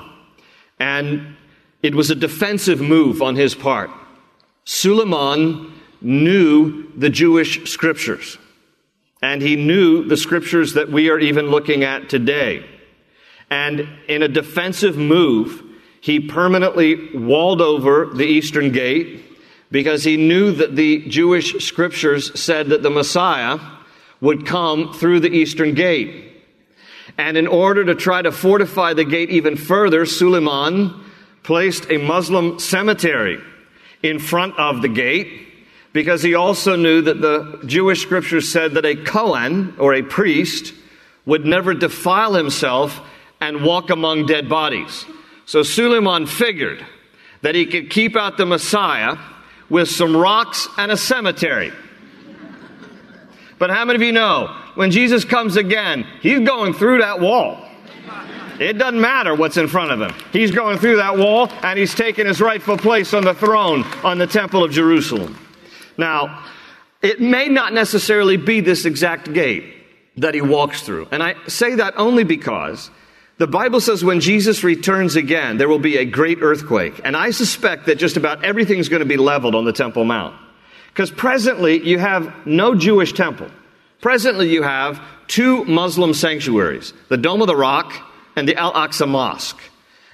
And 0.79 1.35
it 1.81 1.95
was 1.95 2.09
a 2.09 2.15
defensive 2.15 2.81
move 2.81 3.21
on 3.21 3.35
his 3.35 3.55
part. 3.55 3.89
Suleiman 4.65 5.73
knew 6.01 6.91
the 6.97 7.09
Jewish 7.09 7.71
scriptures, 7.71 8.37
and 9.21 9.41
he 9.41 9.55
knew 9.55 10.03
the 10.03 10.17
scriptures 10.17 10.73
that 10.73 10.91
we 10.91 11.09
are 11.09 11.19
even 11.19 11.47
looking 11.47 11.83
at 11.83 12.09
today. 12.09 12.65
And 13.49 13.87
in 14.07 14.21
a 14.21 14.27
defensive 14.27 14.97
move, 14.97 15.63
he 16.01 16.19
permanently 16.19 17.17
walled 17.17 17.61
over 17.61 18.05
the 18.05 18.25
eastern 18.25 18.71
gate 18.71 19.23
because 19.71 20.03
he 20.03 20.17
knew 20.17 20.51
that 20.53 20.75
the 20.75 21.07
Jewish 21.07 21.65
scriptures 21.65 22.39
said 22.39 22.69
that 22.69 22.83
the 22.83 22.89
Messiah 22.89 23.59
would 24.21 24.45
come 24.45 24.93
through 24.93 25.19
the 25.19 25.29
eastern 25.29 25.73
gate. 25.73 26.23
And 27.17 27.37
in 27.37 27.47
order 27.47 27.83
to 27.85 27.95
try 27.95 28.21
to 28.21 28.31
fortify 28.31 28.93
the 28.93 29.03
gate 29.03 29.29
even 29.29 29.55
further, 29.55 30.05
Suleiman 30.05 31.03
placed 31.43 31.89
a 31.89 31.97
Muslim 31.97 32.59
cemetery 32.59 33.39
in 34.03 34.19
front 34.19 34.57
of 34.57 34.81
the 34.81 34.87
gate 34.87 35.47
because 35.93 36.21
he 36.21 36.35
also 36.35 36.75
knew 36.75 37.01
that 37.01 37.21
the 37.21 37.59
Jewish 37.65 38.01
scriptures 38.01 38.51
said 38.51 38.73
that 38.73 38.85
a 38.85 38.95
Kohen 38.95 39.75
or 39.79 39.93
a 39.93 40.03
priest 40.03 40.73
would 41.25 41.45
never 41.45 41.73
defile 41.73 42.33
himself 42.33 43.01
and 43.41 43.63
walk 43.63 43.89
among 43.89 44.25
dead 44.25 44.47
bodies. 44.47 45.05
So 45.47 45.63
Suleiman 45.63 46.27
figured 46.27 46.85
that 47.41 47.55
he 47.55 47.65
could 47.65 47.89
keep 47.89 48.17
out 48.17 48.35
the 48.35 48.45
Messiah 48.45 49.17
with 49.69 49.89
some 49.89 50.15
rocks 50.15 50.67
and 50.77 50.91
a 50.91 50.97
cemetery. 50.97 51.71
But 53.57 53.69
how 53.69 53.85
many 53.85 53.95
of 53.95 54.01
you 54.01 54.11
know 54.11 54.53
when 54.75 54.91
Jesus 54.91 55.23
comes 55.23 55.55
again, 55.55 56.05
he's 56.21 56.41
going 56.41 56.73
through 56.73 56.99
that 56.99 57.21
wall? 57.21 57.63
It 58.59 58.73
doesn't 58.73 58.99
matter 58.99 59.35
what's 59.35 59.55
in 59.55 59.69
front 59.69 59.91
of 59.91 60.01
him. 60.01 60.13
He's 60.33 60.51
going 60.51 60.79
through 60.79 60.97
that 60.97 61.17
wall 61.17 61.49
and 61.63 61.79
he's 61.79 61.95
taking 61.95 62.25
his 62.25 62.41
rightful 62.41 62.77
place 62.77 63.13
on 63.13 63.23
the 63.23 63.33
throne 63.33 63.85
on 64.03 64.17
the 64.17 64.27
Temple 64.27 64.65
of 64.65 64.71
Jerusalem. 64.71 65.37
Now, 65.97 66.43
it 67.01 67.21
may 67.21 67.47
not 67.47 67.71
necessarily 67.71 68.35
be 68.35 68.59
this 68.59 68.83
exact 68.83 69.31
gate 69.31 69.63
that 70.17 70.33
he 70.33 70.41
walks 70.41 70.81
through. 70.81 71.07
And 71.11 71.23
I 71.23 71.35
say 71.47 71.75
that 71.75 71.93
only 71.95 72.25
because 72.25 72.91
the 73.37 73.47
Bible 73.47 73.79
says 73.79 74.03
when 74.03 74.19
Jesus 74.19 74.63
returns 74.63 75.15
again, 75.15 75.57
there 75.57 75.69
will 75.69 75.79
be 75.79 75.97
a 75.97 76.05
great 76.05 76.39
earthquake. 76.41 76.99
And 77.03 77.15
I 77.15 77.31
suspect 77.31 77.85
that 77.85 77.99
just 77.99 78.17
about 78.17 78.43
everything's 78.43 78.89
going 78.89 79.01
to 79.01 79.05
be 79.05 79.17
leveled 79.17 79.53
on 79.53 79.65
the 79.65 79.73
Temple 79.73 80.05
Mount. 80.05 80.35
Because 80.89 81.11
presently 81.11 81.87
you 81.87 81.99
have 81.99 82.47
no 82.47 82.73
Jewish 82.73 83.13
temple. 83.13 83.49
Presently 84.01 84.49
you 84.49 84.63
have 84.63 84.99
two 85.27 85.63
Muslim 85.65 86.15
sanctuaries, 86.15 86.93
the 87.09 87.17
Dome 87.17 87.41
of 87.41 87.47
the 87.47 87.55
Rock 87.55 87.93
and 88.35 88.47
the 88.47 88.55
Al 88.55 88.73
Aqsa 88.73 89.07
Mosque. 89.07 89.59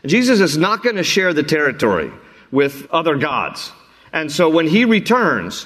Jesus 0.05 0.41
is 0.41 0.57
not 0.57 0.83
going 0.83 0.97
to 0.97 1.03
share 1.03 1.33
the 1.33 1.43
territory 1.43 2.11
with 2.51 2.89
other 2.91 3.15
gods. 3.15 3.71
And 4.11 4.29
so 4.29 4.49
when 4.49 4.67
he 4.67 4.83
returns, 4.83 5.65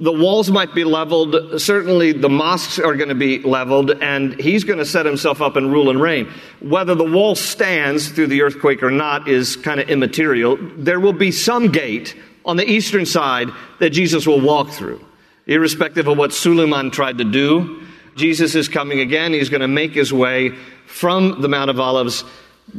the 0.00 0.12
walls 0.12 0.50
might 0.50 0.74
be 0.74 0.82
leveled. 0.84 1.60
Certainly, 1.60 2.12
the 2.12 2.28
mosques 2.28 2.78
are 2.78 2.96
going 2.96 3.10
to 3.10 3.14
be 3.14 3.38
leveled, 3.40 3.92
and 4.02 4.38
he's 4.40 4.64
going 4.64 4.78
to 4.80 4.84
set 4.84 5.06
himself 5.06 5.40
up 5.40 5.56
and 5.56 5.72
rule 5.72 5.88
and 5.88 6.00
reign. 6.00 6.28
Whether 6.60 6.94
the 6.94 7.04
wall 7.04 7.36
stands 7.36 8.08
through 8.08 8.26
the 8.28 8.42
earthquake 8.42 8.82
or 8.82 8.90
not 8.90 9.28
is 9.28 9.56
kind 9.56 9.80
of 9.80 9.88
immaterial. 9.88 10.58
There 10.76 10.98
will 10.98 11.12
be 11.12 11.30
some 11.30 11.70
gate 11.70 12.16
on 12.44 12.56
the 12.56 12.68
eastern 12.68 13.06
side 13.06 13.48
that 13.78 13.90
Jesus 13.90 14.26
will 14.26 14.40
walk 14.40 14.70
through, 14.70 15.04
irrespective 15.46 16.08
of 16.08 16.18
what 16.18 16.32
Suleiman 16.32 16.90
tried 16.90 17.18
to 17.18 17.24
do. 17.24 17.82
Jesus 18.16 18.54
is 18.54 18.68
coming 18.68 19.00
again. 19.00 19.32
He's 19.32 19.48
going 19.48 19.60
to 19.60 19.68
make 19.68 19.92
his 19.92 20.12
way 20.12 20.50
from 20.86 21.40
the 21.40 21.48
Mount 21.48 21.70
of 21.70 21.78
Olives 21.80 22.24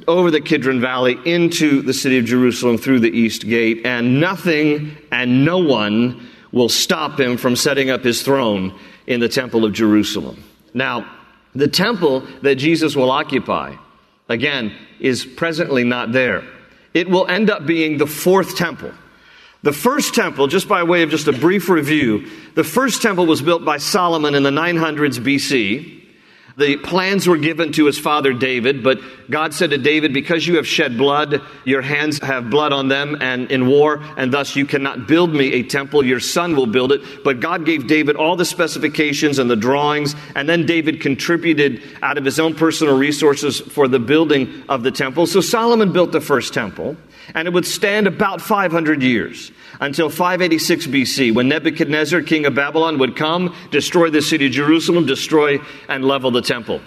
over 0.07 0.31
the 0.31 0.41
Kidron 0.41 0.81
Valley 0.81 1.17
into 1.25 1.81
the 1.81 1.93
city 1.93 2.17
of 2.17 2.25
Jerusalem 2.25 2.77
through 2.77 2.99
the 2.99 3.09
east 3.09 3.47
gate, 3.47 3.85
and 3.85 4.19
nothing 4.19 4.97
and 5.11 5.45
no 5.45 5.59
one 5.59 6.27
will 6.55 6.69
stop 6.69 7.19
him 7.19 7.35
from 7.37 7.55
setting 7.55 7.89
up 7.91 8.03
his 8.03 8.23
throne 8.23 8.73
in 9.05 9.19
the 9.19 9.27
temple 9.29 9.65
of 9.65 9.73
Jerusalem. 9.73 10.41
Now, 10.73 11.05
the 11.53 11.67
temple 11.67 12.21
that 12.41 12.55
Jesus 12.55 12.95
will 12.95 13.11
occupy, 13.11 13.75
again, 14.29 14.73
is 14.99 15.25
presently 15.25 15.83
not 15.83 16.13
there. 16.13 16.43
It 16.93 17.09
will 17.09 17.27
end 17.27 17.49
up 17.49 17.65
being 17.65 17.97
the 17.97 18.07
fourth 18.07 18.55
temple. 18.55 18.91
The 19.63 19.73
first 19.73 20.15
temple, 20.15 20.47
just 20.47 20.69
by 20.69 20.83
way 20.83 21.03
of 21.03 21.09
just 21.09 21.27
a 21.27 21.33
brief 21.33 21.67
review, 21.67 22.29
the 22.55 22.63
first 22.63 23.01
temple 23.01 23.25
was 23.25 23.41
built 23.41 23.65
by 23.65 23.77
Solomon 23.77 24.33
in 24.33 24.43
the 24.43 24.49
900s 24.49 25.19
BC. 25.19 26.04
The 26.57 26.77
plans 26.77 27.27
were 27.27 27.37
given 27.37 27.73
to 27.73 27.85
his 27.85 27.99
father 27.99 28.31
David, 28.31 28.81
but 28.81 28.99
God 29.29 29.53
said 29.53 29.71
to 29.71 29.77
David, 29.77 30.13
Because 30.13 30.47
you 30.47 30.55
have 30.55 30.65
shed 30.65 30.97
blood, 30.97 31.41
your 31.65 31.81
hands 31.81 32.19
have 32.19 32.49
blood 32.49 32.71
on 32.71 32.87
them 32.87 33.17
and 33.19 33.51
in 33.51 33.67
war, 33.67 34.01
and 34.15 34.31
thus 34.31 34.55
you 34.55 34.65
cannot 34.65 35.05
build 35.05 35.33
me 35.33 35.51
a 35.53 35.63
temple. 35.63 36.05
Your 36.05 36.21
son 36.21 36.55
will 36.55 36.65
build 36.65 36.93
it. 36.93 37.23
But 37.25 37.41
God 37.41 37.65
gave 37.65 37.87
David 37.87 38.15
all 38.15 38.37
the 38.37 38.45
specifications 38.45 39.37
and 39.37 39.49
the 39.49 39.57
drawings, 39.57 40.15
and 40.33 40.47
then 40.47 40.65
David 40.65 41.01
contributed 41.01 41.81
out 42.01 42.17
of 42.17 42.23
his 42.23 42.39
own 42.39 42.55
personal 42.55 42.97
resources 42.97 43.59
for 43.59 43.89
the 43.89 43.99
building 43.99 44.63
of 44.69 44.83
the 44.83 44.91
temple. 44.91 45.27
So 45.27 45.41
Solomon 45.41 45.91
built 45.91 46.13
the 46.13 46.21
first 46.21 46.53
temple, 46.53 46.95
and 47.33 47.47
it 47.47 47.51
would 47.51 47.65
stand 47.65 48.07
about 48.07 48.41
500 48.41 49.01
years 49.01 49.51
until 49.79 50.09
586 50.09 50.87
BC, 50.87 51.33
when 51.33 51.47
Nebuchadnezzar, 51.47 52.21
king 52.21 52.45
of 52.45 52.55
Babylon, 52.55 52.97
would 52.99 53.15
come, 53.15 53.55
destroy 53.71 54.09
the 54.09 54.21
city 54.21 54.47
of 54.47 54.51
Jerusalem, 54.51 55.05
destroy 55.05 55.59
and 55.89 56.05
level 56.05 56.31
the 56.31 56.41
temple. 56.41 56.81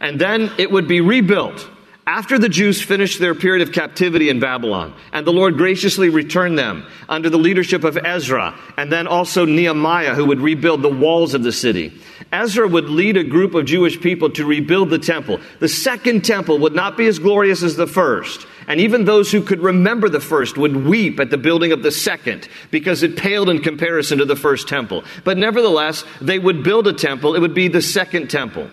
And 0.00 0.20
then 0.20 0.50
it 0.58 0.70
would 0.70 0.88
be 0.88 1.00
rebuilt 1.00 1.68
after 2.06 2.36
the 2.36 2.48
Jews 2.48 2.82
finished 2.82 3.20
their 3.20 3.34
period 3.34 3.66
of 3.66 3.72
captivity 3.72 4.28
in 4.28 4.40
Babylon, 4.40 4.92
and 5.12 5.24
the 5.24 5.32
Lord 5.32 5.56
graciously 5.56 6.08
returned 6.08 6.58
them 6.58 6.84
under 7.08 7.30
the 7.30 7.38
leadership 7.38 7.84
of 7.84 7.96
Ezra, 7.96 8.58
and 8.76 8.90
then 8.90 9.06
also 9.06 9.44
Nehemiah, 9.44 10.14
who 10.14 10.24
would 10.24 10.40
rebuild 10.40 10.82
the 10.82 10.88
walls 10.88 11.32
of 11.32 11.44
the 11.44 11.52
city. 11.52 11.92
Ezra 12.32 12.66
would 12.66 12.88
lead 12.88 13.16
a 13.16 13.22
group 13.22 13.54
of 13.54 13.66
Jewish 13.66 14.00
people 14.00 14.30
to 14.30 14.44
rebuild 14.44 14.90
the 14.90 14.98
temple. 14.98 15.38
The 15.60 15.68
second 15.68 16.24
temple 16.24 16.58
would 16.58 16.74
not 16.74 16.96
be 16.96 17.06
as 17.06 17.20
glorious 17.20 17.62
as 17.62 17.76
the 17.76 17.86
first, 17.86 18.48
and 18.66 18.80
even 18.80 19.04
those 19.04 19.30
who 19.30 19.42
could 19.42 19.60
remember 19.60 20.08
the 20.08 20.20
first 20.20 20.56
would 20.56 20.84
weep 20.84 21.20
at 21.20 21.30
the 21.30 21.38
building 21.38 21.72
of 21.72 21.82
the 21.82 21.90
second 21.90 22.48
because 22.70 23.02
it 23.02 23.16
paled 23.16 23.48
in 23.48 23.60
comparison 23.60 24.18
to 24.18 24.24
the 24.24 24.36
first 24.36 24.68
temple. 24.68 25.04
But 25.24 25.38
nevertheless, 25.38 26.04
they 26.20 26.38
would 26.38 26.62
build 26.62 26.86
a 26.86 26.92
temple. 26.92 27.34
It 27.34 27.40
would 27.40 27.54
be 27.54 27.68
the 27.68 27.82
second 27.82 28.28
temple. 28.28 28.68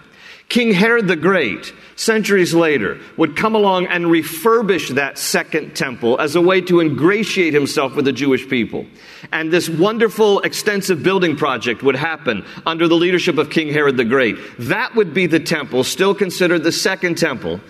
King 0.50 0.74
Herod 0.74 1.08
the 1.08 1.16
Great, 1.16 1.72
centuries 1.96 2.56
later, 2.56 3.00
would 3.18 3.36
come 3.36 3.54
along 3.54 3.86
and 3.86 4.06
refurbish 4.06 4.96
that 4.96 5.20
second 5.20 5.76
temple 5.76 6.20
as 6.20 6.36
a 6.36 6.42
way 6.42 6.60
to 6.62 6.80
ingratiate 6.80 7.54
himself 7.54 7.96
with 7.96 8.06
the 8.06 8.12
Jewish 8.12 8.50
people. 8.50 8.88
And 9.32 9.54
this 9.54 9.70
wonderful, 9.70 10.40
extensive 10.40 11.04
building 11.04 11.36
project 11.36 11.84
would 11.84 11.96
happen 11.96 12.44
under 12.66 12.88
the 12.88 12.96
leadership 12.96 13.38
of 13.38 13.52
King 13.52 13.72
Herod 13.72 13.98
the 13.98 14.06
Great. 14.06 14.38
That 14.58 14.96
would 14.96 15.14
be 15.14 15.28
the 15.28 15.40
temple, 15.40 15.84
still 15.84 16.16
considered 16.16 16.64
the 16.64 16.72
second 16.72 17.20
temple, 17.20 17.62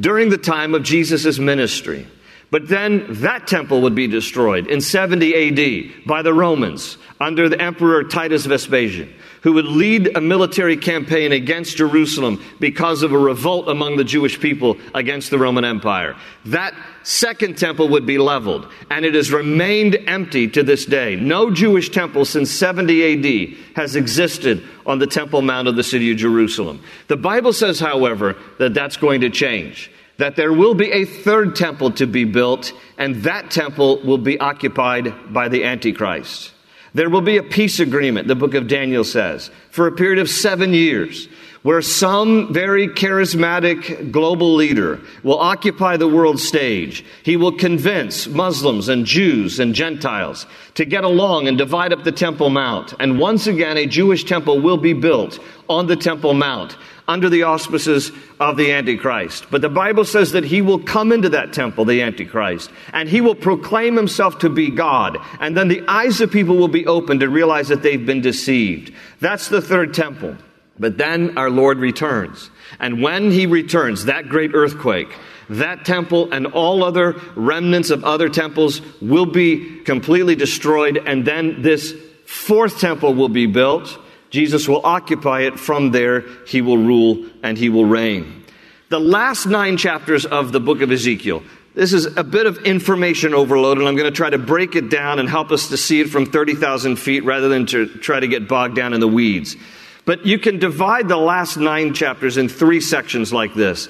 during 0.00 0.28
the 0.28 0.38
time 0.38 0.74
of 0.74 0.82
Jesus' 0.82 1.38
ministry. 1.38 2.06
But 2.52 2.68
then 2.68 3.06
that 3.22 3.48
temple 3.48 3.80
would 3.80 3.94
be 3.94 4.06
destroyed 4.06 4.66
in 4.66 4.82
70 4.82 5.96
AD 5.98 6.06
by 6.06 6.20
the 6.20 6.34
Romans 6.34 6.98
under 7.18 7.48
the 7.48 7.58
Emperor 7.58 8.04
Titus 8.04 8.44
Vespasian 8.44 9.12
who 9.42 9.54
would 9.54 9.66
lead 9.66 10.16
a 10.16 10.20
military 10.20 10.76
campaign 10.76 11.32
against 11.32 11.76
Jerusalem 11.76 12.42
because 12.60 13.02
of 13.02 13.12
a 13.12 13.18
revolt 13.18 13.68
among 13.68 13.96
the 13.96 14.04
Jewish 14.04 14.38
people 14.38 14.78
against 14.94 15.30
the 15.30 15.38
Roman 15.38 15.64
Empire. 15.64 16.16
That 16.44 16.74
second 17.02 17.58
temple 17.58 17.88
would 17.88 18.06
be 18.06 18.18
leveled, 18.18 18.68
and 18.88 19.04
it 19.04 19.14
has 19.14 19.32
remained 19.32 19.96
empty 20.06 20.46
to 20.48 20.62
this 20.62 20.86
day. 20.86 21.16
No 21.16 21.50
Jewish 21.50 21.90
temple 21.90 22.24
since 22.24 22.50
70 22.52 23.48
AD 23.48 23.56
has 23.76 23.96
existed 23.96 24.62
on 24.86 25.00
the 25.00 25.06
Temple 25.06 25.42
Mount 25.42 25.68
of 25.68 25.74
the 25.74 25.82
city 25.82 26.12
of 26.12 26.18
Jerusalem. 26.18 26.80
The 27.08 27.16
Bible 27.16 27.52
says, 27.52 27.80
however, 27.80 28.36
that 28.58 28.74
that's 28.74 28.96
going 28.96 29.22
to 29.22 29.30
change 29.30 29.90
that 30.22 30.36
there 30.36 30.52
will 30.52 30.74
be 30.74 30.88
a 30.92 31.04
third 31.04 31.56
temple 31.56 31.90
to 31.90 32.06
be 32.06 32.22
built, 32.22 32.72
and 32.96 33.24
that 33.24 33.50
temple 33.50 34.00
will 34.04 34.18
be 34.18 34.38
occupied 34.38 35.12
by 35.32 35.48
the 35.48 35.64
Antichrist. 35.64 36.52
There 36.94 37.10
will 37.10 37.22
be 37.22 37.38
a 37.38 37.42
peace 37.42 37.80
agreement, 37.80 38.28
the 38.28 38.36
book 38.36 38.54
of 38.54 38.68
Daniel 38.68 39.02
says, 39.02 39.50
for 39.72 39.88
a 39.88 39.92
period 39.92 40.20
of 40.20 40.30
seven 40.30 40.74
years, 40.74 41.26
where 41.62 41.82
some 41.82 42.54
very 42.54 42.86
charismatic 42.86 44.12
global 44.12 44.54
leader 44.54 45.00
will 45.24 45.40
occupy 45.40 45.96
the 45.96 46.06
world 46.06 46.38
stage. 46.38 47.04
He 47.24 47.36
will 47.36 47.58
convince 47.58 48.28
Muslims 48.28 48.88
and 48.88 49.04
Jews 49.04 49.58
and 49.58 49.74
Gentiles 49.74 50.46
to 50.74 50.84
get 50.84 51.02
along 51.02 51.48
and 51.48 51.58
divide 51.58 51.92
up 51.92 52.04
the 52.04 52.12
Temple 52.12 52.50
Mount. 52.50 52.94
And 53.00 53.18
once 53.18 53.48
again, 53.48 53.76
a 53.76 53.86
Jewish 53.86 54.22
temple 54.22 54.60
will 54.60 54.76
be 54.76 54.92
built 54.92 55.40
on 55.68 55.88
the 55.88 55.96
Temple 55.96 56.34
Mount 56.34 56.76
under 57.08 57.28
the 57.28 57.42
auspices 57.42 58.12
of 58.38 58.56
the 58.56 58.72
Antichrist. 58.72 59.46
But 59.50 59.60
the 59.60 59.68
Bible 59.68 60.04
says 60.04 60.32
that 60.32 60.44
he 60.44 60.62
will 60.62 60.78
come 60.78 61.12
into 61.12 61.28
that 61.30 61.52
temple, 61.52 61.84
the 61.84 62.02
Antichrist, 62.02 62.70
and 62.92 63.08
he 63.08 63.20
will 63.20 63.34
proclaim 63.34 63.96
himself 63.96 64.38
to 64.40 64.48
be 64.48 64.70
God. 64.70 65.18
And 65.40 65.56
then 65.56 65.68
the 65.68 65.82
eyes 65.88 66.20
of 66.20 66.30
people 66.30 66.56
will 66.56 66.68
be 66.68 66.86
opened 66.86 67.20
to 67.20 67.28
realize 67.28 67.68
that 67.68 67.82
they've 67.82 68.06
been 68.06 68.20
deceived. 68.20 68.92
That's 69.20 69.48
the 69.48 69.60
third 69.60 69.94
temple. 69.94 70.36
But 70.78 70.96
then 70.96 71.36
our 71.36 71.50
Lord 71.50 71.78
returns. 71.78 72.50
And 72.80 73.02
when 73.02 73.30
he 73.30 73.46
returns, 73.46 74.06
that 74.06 74.28
great 74.28 74.52
earthquake, 74.54 75.12
That 75.52 75.84
temple 75.84 76.32
and 76.32 76.46
all 76.46 76.82
other 76.82 77.20
remnants 77.34 77.90
of 77.90 78.04
other 78.04 78.28
temples 78.28 78.80
will 79.00 79.26
be 79.26 79.80
completely 79.80 80.34
destroyed, 80.34 81.02
and 81.04 81.24
then 81.26 81.62
this 81.62 81.94
fourth 82.24 82.80
temple 82.80 83.14
will 83.14 83.28
be 83.28 83.46
built. 83.46 83.98
Jesus 84.32 84.66
will 84.66 84.84
occupy 84.84 85.42
it. 85.42 85.60
From 85.60 85.92
there, 85.92 86.24
he 86.46 86.60
will 86.60 86.78
rule 86.78 87.24
and 87.44 87.56
he 87.56 87.68
will 87.68 87.84
reign. 87.84 88.44
The 88.88 88.98
last 88.98 89.46
nine 89.46 89.76
chapters 89.76 90.26
of 90.26 90.50
the 90.50 90.60
book 90.60 90.80
of 90.80 90.90
Ezekiel 90.90 91.44
this 91.74 91.94
is 91.94 92.04
a 92.18 92.24
bit 92.24 92.44
of 92.44 92.58
information 92.58 93.32
overload, 93.32 93.78
and 93.78 93.88
I'm 93.88 93.96
going 93.96 94.10
to 94.10 94.14
try 94.14 94.28
to 94.28 94.36
break 94.36 94.76
it 94.76 94.90
down 94.90 95.18
and 95.18 95.26
help 95.26 95.50
us 95.50 95.70
to 95.70 95.78
see 95.78 96.00
it 96.00 96.10
from 96.10 96.26
30,000 96.26 96.96
feet 96.96 97.24
rather 97.24 97.48
than 97.48 97.64
to 97.66 97.86
try 97.86 98.20
to 98.20 98.28
get 98.28 98.46
bogged 98.46 98.76
down 98.76 98.92
in 98.92 99.00
the 99.00 99.08
weeds. 99.08 99.56
But 100.04 100.26
you 100.26 100.38
can 100.38 100.58
divide 100.58 101.08
the 101.08 101.16
last 101.16 101.56
nine 101.56 101.94
chapters 101.94 102.36
in 102.36 102.50
three 102.50 102.80
sections 102.80 103.32
like 103.32 103.54
this. 103.54 103.88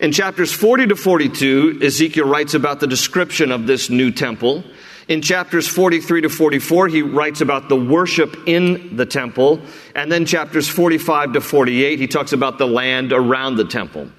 In 0.00 0.12
chapters 0.12 0.52
40 0.52 0.86
to 0.86 0.96
42, 0.96 1.80
Ezekiel 1.82 2.26
writes 2.26 2.54
about 2.54 2.80
the 2.80 2.86
description 2.86 3.52
of 3.52 3.66
this 3.66 3.90
new 3.90 4.10
temple. 4.10 4.64
In 5.08 5.22
chapters 5.22 5.66
43 5.66 6.20
to 6.20 6.28
44, 6.28 6.88
he 6.88 7.00
writes 7.00 7.40
about 7.40 7.70
the 7.70 7.76
worship 7.76 8.36
in 8.46 8.94
the 8.96 9.06
temple. 9.06 9.60
And 9.94 10.12
then 10.12 10.26
chapters 10.26 10.68
45 10.68 11.32
to 11.32 11.40
48, 11.40 11.98
he 11.98 12.06
talks 12.06 12.34
about 12.34 12.58
the 12.58 12.66
land 12.66 13.12
around 13.12 13.56
the 13.56 13.64
temple. 13.64 14.10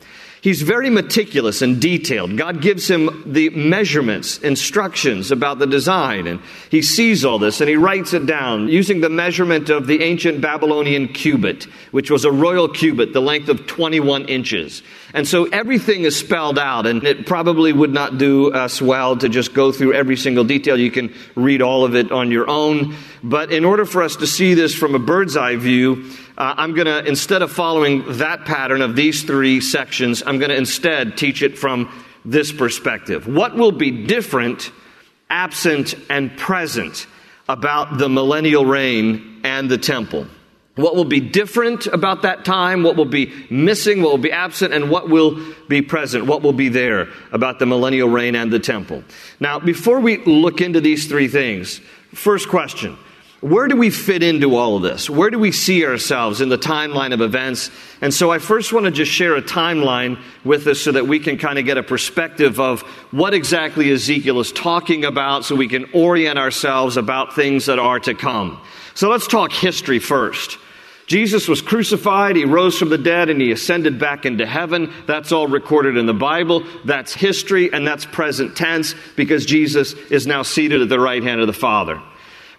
He's 0.41 0.61
very 0.61 0.89
meticulous 0.89 1.61
and 1.61 1.81
detailed. 1.81 2.37
God 2.37 2.61
gives 2.61 2.89
him 2.89 3.23
the 3.25 3.49
measurements, 3.49 4.37
instructions 4.37 5.31
about 5.31 5.59
the 5.59 5.67
design, 5.67 6.27
and 6.27 6.39
he 6.69 6.81
sees 6.81 7.25
all 7.25 7.39
this 7.39 7.59
and 7.59 7.69
he 7.69 7.75
writes 7.75 8.13
it 8.13 8.25
down 8.25 8.69
using 8.69 9.01
the 9.01 9.09
measurement 9.09 9.69
of 9.69 9.85
the 9.85 10.01
ancient 10.01 10.39
Babylonian 10.39 11.09
cubit, 11.09 11.65
which 11.91 12.09
was 12.09 12.23
a 12.23 12.31
royal 12.31 12.69
cubit, 12.69 13.11
the 13.11 13.21
length 13.21 13.49
of 13.49 13.67
21 13.67 14.29
inches. 14.29 14.81
And 15.13 15.27
so 15.27 15.45
everything 15.45 16.03
is 16.03 16.15
spelled 16.15 16.59
out, 16.59 16.85
and 16.85 17.03
it 17.03 17.25
probably 17.25 17.73
would 17.73 17.93
not 17.93 18.17
do 18.17 18.53
us 18.53 18.81
well 18.81 19.17
to 19.17 19.27
just 19.27 19.53
go 19.53 19.71
through 19.71 19.93
every 19.93 20.15
single 20.15 20.43
detail. 20.43 20.79
You 20.79 20.91
can 20.91 21.13
read 21.35 21.61
all 21.61 21.83
of 21.83 21.95
it 21.95 22.11
on 22.11 22.31
your 22.31 22.49
own. 22.49 22.95
But 23.23 23.51
in 23.51 23.65
order 23.65 23.85
for 23.85 24.03
us 24.03 24.15
to 24.17 24.27
see 24.27 24.53
this 24.53 24.73
from 24.73 24.95
a 24.95 24.99
bird's 24.99 25.35
eye 25.35 25.55
view, 25.55 26.11
uh, 26.39 26.55
I'm 26.57 26.73
going 26.73 26.87
to, 26.87 27.05
instead 27.05 27.41
of 27.41 27.51
following 27.51 28.17
that 28.17 28.45
pattern 28.45 28.81
of 28.81 28.95
these 28.95 29.23
three 29.23 29.59
sections, 29.59 30.23
I'm 30.25 30.39
going 30.39 30.49
to 30.49 30.55
instead 30.55 31.17
teach 31.17 31.43
it 31.43 31.57
from 31.57 31.91
this 32.23 32.53
perspective. 32.53 33.27
What 33.27 33.55
will 33.55 33.73
be 33.73 34.05
different, 34.05 34.71
absent, 35.29 35.95
and 36.09 36.35
present 36.37 37.07
about 37.49 37.97
the 37.97 38.07
millennial 38.07 38.65
reign 38.65 39.41
and 39.43 39.69
the 39.69 39.77
temple? 39.77 40.27
What 40.75 40.95
will 40.95 41.03
be 41.03 41.19
different 41.19 41.87
about 41.87 42.21
that 42.21 42.45
time? 42.45 42.83
What 42.83 42.95
will 42.95 43.03
be 43.03 43.33
missing? 43.49 44.01
What 44.01 44.11
will 44.11 44.17
be 44.17 44.31
absent? 44.31 44.73
And 44.73 44.89
what 44.89 45.09
will 45.09 45.37
be 45.67 45.81
present? 45.81 46.25
What 46.25 46.41
will 46.41 46.53
be 46.53 46.69
there 46.69 47.09
about 47.33 47.59
the 47.59 47.65
millennial 47.65 48.07
reign 48.07 48.35
and 48.35 48.49
the 48.49 48.59
temple? 48.59 49.03
Now, 49.41 49.59
before 49.59 49.99
we 49.99 50.23
look 50.23 50.61
into 50.61 50.79
these 50.79 51.05
three 51.07 51.27
things, 51.27 51.81
first 52.13 52.47
question 52.47 52.97
where 53.41 53.69
do 53.69 53.77
we 53.77 53.89
fit 53.89 54.21
into 54.21 54.57
all 54.57 54.75
of 54.75 54.81
this? 54.81 55.09
Where 55.09 55.29
do 55.29 55.39
we 55.39 55.53
see 55.53 55.85
ourselves 55.85 56.41
in 56.41 56.49
the 56.49 56.57
timeline 56.57 57.13
of 57.13 57.21
events? 57.21 57.71
And 58.01 58.13
so 58.13 58.31
I 58.31 58.39
first 58.39 58.73
want 58.73 58.85
to 58.85 58.91
just 58.91 59.11
share 59.11 59.35
a 59.35 59.41
timeline 59.41 60.21
with 60.43 60.67
us 60.67 60.81
so 60.81 60.91
that 60.91 61.07
we 61.07 61.19
can 61.19 61.37
kind 61.37 61.57
of 61.57 61.63
get 61.63 61.77
a 61.77 61.83
perspective 61.83 62.59
of 62.59 62.81
what 63.11 63.33
exactly 63.33 63.91
Ezekiel 63.91 64.41
is 64.41 64.51
talking 64.51 65.05
about 65.05 65.45
so 65.45 65.55
we 65.55 65.69
can 65.69 65.85
orient 65.93 66.37
ourselves 66.37 66.97
about 66.97 67.33
things 67.33 67.67
that 67.67 67.79
are 67.79 67.99
to 68.01 68.13
come. 68.13 68.59
So 68.93 69.09
let's 69.09 69.27
talk 69.27 69.53
history 69.53 69.99
first. 69.99 70.57
Jesus 71.07 71.47
was 71.47 71.61
crucified, 71.61 72.35
he 72.35 72.45
rose 72.45 72.77
from 72.77 72.89
the 72.89 72.97
dead, 72.97 73.29
and 73.29 73.41
he 73.41 73.51
ascended 73.51 73.97
back 73.97 74.25
into 74.25 74.45
heaven. 74.45 74.93
That's 75.07 75.31
all 75.31 75.47
recorded 75.47 75.97
in 75.97 76.05
the 76.05 76.13
Bible. 76.13 76.63
That's 76.83 77.13
history, 77.13 77.71
and 77.71 77.87
that's 77.87 78.05
present 78.05 78.57
tense 78.57 78.93
because 79.15 79.45
Jesus 79.45 79.93
is 79.93 80.27
now 80.27 80.43
seated 80.43 80.81
at 80.81 80.89
the 80.89 80.99
right 80.99 81.23
hand 81.23 81.41
of 81.41 81.47
the 81.47 81.53
Father. 81.53 81.99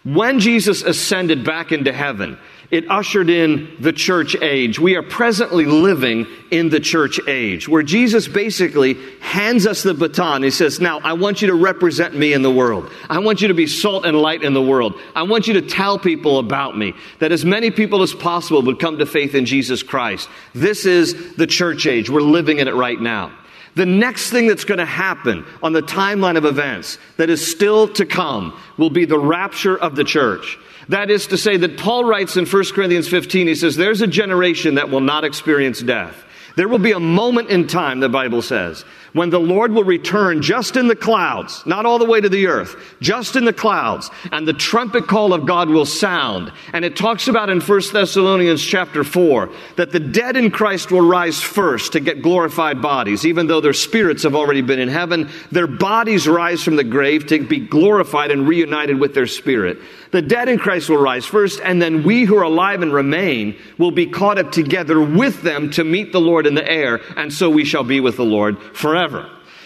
When 0.03 0.41
Jesus 0.41 0.83
ascended 0.83 1.45
back 1.45 1.73
into 1.73 1.93
heaven, 1.93 2.39
it 2.71 2.89
ushered 2.89 3.29
in 3.29 3.77
the 3.81 3.93
church 3.93 4.37
age. 4.41 4.79
We 4.79 4.95
are 4.95 5.03
presently 5.03 5.67
living 5.67 6.27
in 6.53 6.69
the 6.69 6.79
church 6.79 7.19
age 7.27 7.69
where 7.69 7.83
Jesus 7.83 8.29
basically 8.29 8.95
hands 9.21 9.67
us 9.67 9.83
the 9.83 9.93
baton. 9.93 10.45
He 10.45 10.51
says, 10.51 10.81
Now, 10.81 11.01
I 11.01 11.15
want 11.15 11.43
you 11.43 11.49
to 11.49 11.55
represent 11.55 12.15
me 12.15 12.33
in 12.33 12.43
the 12.43 12.51
world. 12.51 12.91
I 13.11 13.19
want 13.19 13.43
you 13.43 13.49
to 13.49 13.55
be 13.55 13.67
salt 13.67 14.07
and 14.07 14.17
light 14.17 14.45
in 14.45 14.55
the 14.55 14.63
world. 14.63 14.95
I 15.17 15.25
want 15.25 15.49
you 15.49 15.55
to 15.55 15.63
tell 15.63 15.99
people 15.99 16.39
about 16.39 16.79
me, 16.79 16.95
that 17.19 17.33
as 17.33 17.45
many 17.45 17.73
people 17.73 18.03
as 18.03 18.15
possible 18.15 18.63
would 18.63 18.79
come 18.79 18.99
to 18.99 19.07
faith 19.07 19.35
in 19.35 19.47
Jesus 19.47 19.83
Christ. 19.83 20.29
This 20.55 20.87
is 20.87 21.35
the 21.35 21.49
church 21.49 21.87
age. 21.87 22.09
We're 22.09 22.23
living 22.23 22.59
in 22.59 22.69
it 22.69 22.75
right 22.75 23.01
now. 23.01 23.33
The 23.77 23.87
next 23.87 24.31
thing 24.31 24.47
that's 24.47 24.65
going 24.65 24.79
to 24.79 24.85
happen 24.85 25.45
on 25.63 25.73
the 25.73 25.83
timeline 25.83 26.37
of 26.37 26.45
events 26.45 26.99
that 27.17 27.31
is 27.31 27.51
still 27.51 27.89
to 27.95 28.05
come 28.05 28.59
will 28.77 28.91
be 28.91 29.05
the 29.05 29.19
rapture 29.19 29.79
of 29.79 29.97
the 29.97 30.05
church. 30.05 30.59
That 30.89 31.11
is 31.11 31.29
to 31.29 31.39
say, 31.39 31.57
that 31.57 31.79
Paul 31.79 32.05
writes 32.05 32.37
in 32.37 32.47
1 32.47 32.65
Corinthians 32.75 33.09
15, 33.09 33.47
he 33.47 33.55
says, 33.55 33.77
There's 33.77 34.01
a 34.01 34.09
generation 34.09 34.75
that 34.75 34.91
will 34.91 35.01
not 35.01 35.25
experience 35.25 35.81
death. 35.81 36.25
There 36.57 36.69
will 36.69 36.79
be 36.79 36.93
a 36.93 37.01
moment 37.01 37.49
in 37.51 37.69
time, 37.69 38.01
the 38.01 38.09
Bible 38.09 38.43
says, 38.43 38.85
when 39.13 39.31
the 39.31 39.41
Lord 39.41 39.73
will 39.73 39.85
return 39.85 40.43
just 40.43 40.77
in 40.77 40.89
the 40.89 40.97
clouds, 40.97 41.65
not 41.67 41.87
all 41.87 41.99
the 41.99 42.05
way 42.05 42.21
to 42.21 42.29
the 42.29 42.47
earth, 42.47 42.77
just 43.01 43.37
in 43.37 43.45
the 43.45 43.53
clouds, 43.53 44.11
and 44.33 44.47
the 44.47 44.53
trumpet 44.53 45.07
call 45.07 45.33
of 45.33 45.47
God 45.47 45.69
will 45.69 45.87
sound. 45.87 46.53
And 46.73 46.85
it 46.85 46.97
talks 46.97 47.29
about 47.29 47.51
in 47.51 47.61
1 47.61 47.81
Thessalonians 47.93 48.65
chapter 48.65 49.05
4 49.05 49.51
that 49.77 49.91
the 49.91 50.01
dead 50.01 50.37
in 50.37 50.51
Christ 50.51 50.91
will 50.91 51.07
rise 51.07 51.41
first 51.41 51.93
to 51.93 52.01
get 52.01 52.23
glorified 52.23 52.81
bodies, 52.81 53.27
even 53.27 53.47
though 53.47 53.61
their 53.61 53.73
spirits 53.73 54.23
have 54.23 54.35
already 54.35 54.63
been 54.63 54.79
in 54.79 54.89
heaven. 54.89 55.29
Their 55.51 55.67
bodies 55.67 56.29
rise 56.29 56.63
from 56.63 56.77
the 56.77 56.85
grave 56.85 57.27
to 57.27 57.45
be 57.45 57.59
glorified 57.59 58.31
and 58.31 58.47
reunited 58.47 59.01
with 59.01 59.15
their 59.15 59.27
spirit. 59.27 59.79
The 60.13 60.23
dead 60.23 60.49
in 60.49 60.59
Christ 60.59 60.89
will 60.89 60.99
rise 60.99 61.25
first, 61.25 61.61
and 61.63 61.81
then 61.81 62.03
we 62.03 62.25
who 62.25 62.37
are 62.37 62.43
alive 62.43 62.83
and 62.83 62.93
remain 62.93 63.57
will 63.79 63.93
be 63.93 64.07
caught 64.07 64.39
up 64.39 64.51
together 64.51 65.01
with 65.01 65.43
them 65.43 65.71
to 65.71 65.85
meet 65.85 66.13
the 66.13 66.21
Lord 66.21 66.47
in 66.47 66.55
the 66.55 66.69
air, 66.69 67.01
and 67.17 67.33
so 67.33 67.49
we 67.49 67.65
shall 67.65 67.85
be 67.85 68.01
with 68.01 68.17
the 68.17 68.25
Lord 68.25 68.59
forever. 68.75 69.00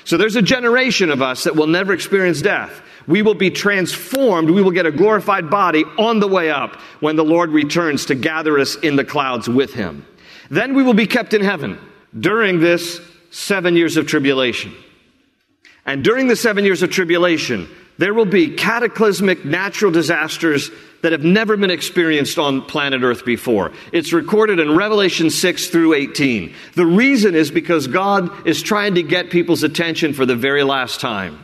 So 0.05 0.17
there's 0.17 0.37
a 0.37 0.43
generation 0.43 1.11
of 1.11 1.23
us 1.23 1.45
that 1.45 1.57
will 1.57 1.67
never 1.67 1.93
experience 1.93 2.43
death. 2.43 2.83
We 3.07 3.23
will 3.23 3.35
be 3.35 3.51
transformed. 3.51 4.51
We 4.51 4.63
will 4.63 4.71
get 4.71 4.87
a 4.87 4.93
glorified 4.93 5.51
body 5.51 5.85
on 5.99 6.21
the 6.21 6.29
way 6.29 6.51
up 6.51 6.77
when 7.01 7.17
the 7.17 7.25
Lord 7.25 7.51
returns 7.51 8.07
to 8.07 8.15
gather 8.15 8.59
us 8.59 8.77
in 8.77 8.97
the 8.97 9.05
clouds 9.05 9.49
with 9.49 9.75
him. 9.75 10.07
Then 10.51 10.75
we 10.75 10.83
will 10.83 10.95
be 10.95 11.07
kept 11.07 11.35
in 11.35 11.43
heaven 11.43 11.79
during 12.19 12.61
this 12.61 13.01
seven 13.31 13.77
years 13.77 13.97
of 13.97 14.07
tribulation. 14.07 14.75
And 15.87 16.05
during 16.05 16.29
the 16.29 16.37
seven 16.37 16.65
years 16.65 16.83
of 16.83 16.91
tribulation, 16.91 17.69
there 17.99 18.15
will 18.15 18.25
be 18.25 18.55
cataclysmic 18.55 19.45
natural 19.45 19.93
disasters 19.93 20.71
that 21.03 21.13
have 21.13 21.23
never 21.23 21.57
been 21.57 21.71
experienced 21.71 22.39
on 22.39 22.63
planet 22.63 23.03
Earth 23.03 23.25
before. 23.25 23.73
It's 23.93 24.13
recorded 24.13 24.59
in 24.59 24.75
Revelation 24.75 25.31
6 25.31 25.69
through 25.69 25.95
18. 25.95 26.55
The 26.75 26.87
reason 26.87 27.35
is 27.35 27.51
because 27.51 27.87
God 27.87 28.47
is 28.47 28.63
trying 28.63 28.95
to 28.95 29.03
get 29.03 29.31
people's 29.31 29.63
attention 29.63 30.15
for 30.15 30.25
the 30.25 30.35
very 30.35 30.63
last 30.63 31.01
time. 31.01 31.39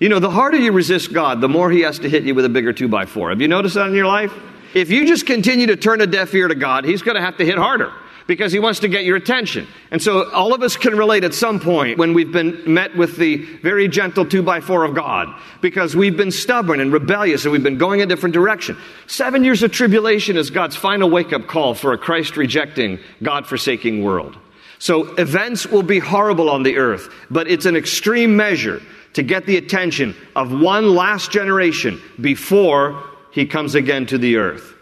You 0.00 0.08
know, 0.08 0.18
the 0.18 0.30
harder 0.30 0.58
you 0.58 0.72
resist 0.72 1.12
God, 1.12 1.40
the 1.40 1.48
more 1.48 1.70
He 1.70 1.80
has 1.82 2.00
to 2.00 2.08
hit 2.08 2.24
you 2.24 2.34
with 2.34 2.44
a 2.44 2.48
bigger 2.48 2.72
2 2.72 2.88
by 2.88 3.06
4 3.06 3.30
Have 3.30 3.40
you 3.40 3.48
noticed 3.48 3.76
that 3.76 3.88
in 3.88 3.94
your 3.94 4.06
life? 4.06 4.32
If 4.74 4.90
you 4.90 5.06
just 5.06 5.26
continue 5.26 5.68
to 5.68 5.76
turn 5.76 6.00
a 6.00 6.06
deaf 6.06 6.34
ear 6.34 6.48
to 6.48 6.54
God, 6.54 6.84
He's 6.84 7.02
going 7.02 7.14
to 7.14 7.22
have 7.22 7.36
to 7.38 7.44
hit 7.44 7.56
harder 7.56 7.92
because 8.28 8.52
he 8.52 8.60
wants 8.60 8.80
to 8.80 8.88
get 8.88 9.04
your 9.04 9.16
attention. 9.16 9.66
And 9.90 10.00
so 10.00 10.30
all 10.30 10.54
of 10.54 10.62
us 10.62 10.76
can 10.76 10.96
relate 10.96 11.24
at 11.24 11.32
some 11.34 11.58
point 11.58 11.98
when 11.98 12.12
we've 12.12 12.30
been 12.30 12.62
met 12.72 12.94
with 12.94 13.16
the 13.16 13.36
very 13.62 13.88
gentle 13.88 14.26
two 14.26 14.42
by 14.42 14.60
four 14.60 14.84
of 14.84 14.94
God 14.94 15.34
because 15.62 15.96
we've 15.96 16.16
been 16.16 16.30
stubborn 16.30 16.78
and 16.78 16.92
rebellious 16.92 17.44
and 17.44 17.52
we've 17.52 17.62
been 17.62 17.78
going 17.78 18.02
a 18.02 18.06
different 18.06 18.34
direction. 18.34 18.76
Seven 19.06 19.42
years 19.42 19.62
of 19.62 19.72
tribulation 19.72 20.36
is 20.36 20.50
God's 20.50 20.76
final 20.76 21.08
wake 21.08 21.32
up 21.32 21.46
call 21.46 21.74
for 21.74 21.94
a 21.94 21.98
Christ 21.98 22.36
rejecting, 22.36 22.98
God 23.22 23.46
forsaking 23.46 24.04
world. 24.04 24.36
So 24.78 25.14
events 25.14 25.66
will 25.66 25.82
be 25.82 25.98
horrible 25.98 26.50
on 26.50 26.62
the 26.62 26.76
earth, 26.76 27.08
but 27.30 27.48
it's 27.48 27.64
an 27.66 27.76
extreme 27.76 28.36
measure 28.36 28.82
to 29.14 29.22
get 29.22 29.46
the 29.46 29.56
attention 29.56 30.14
of 30.36 30.52
one 30.52 30.94
last 30.94 31.32
generation 31.32 32.00
before 32.20 33.02
he 33.32 33.46
comes 33.46 33.74
again 33.74 34.04
to 34.06 34.18
the 34.18 34.36
earth. 34.36 34.74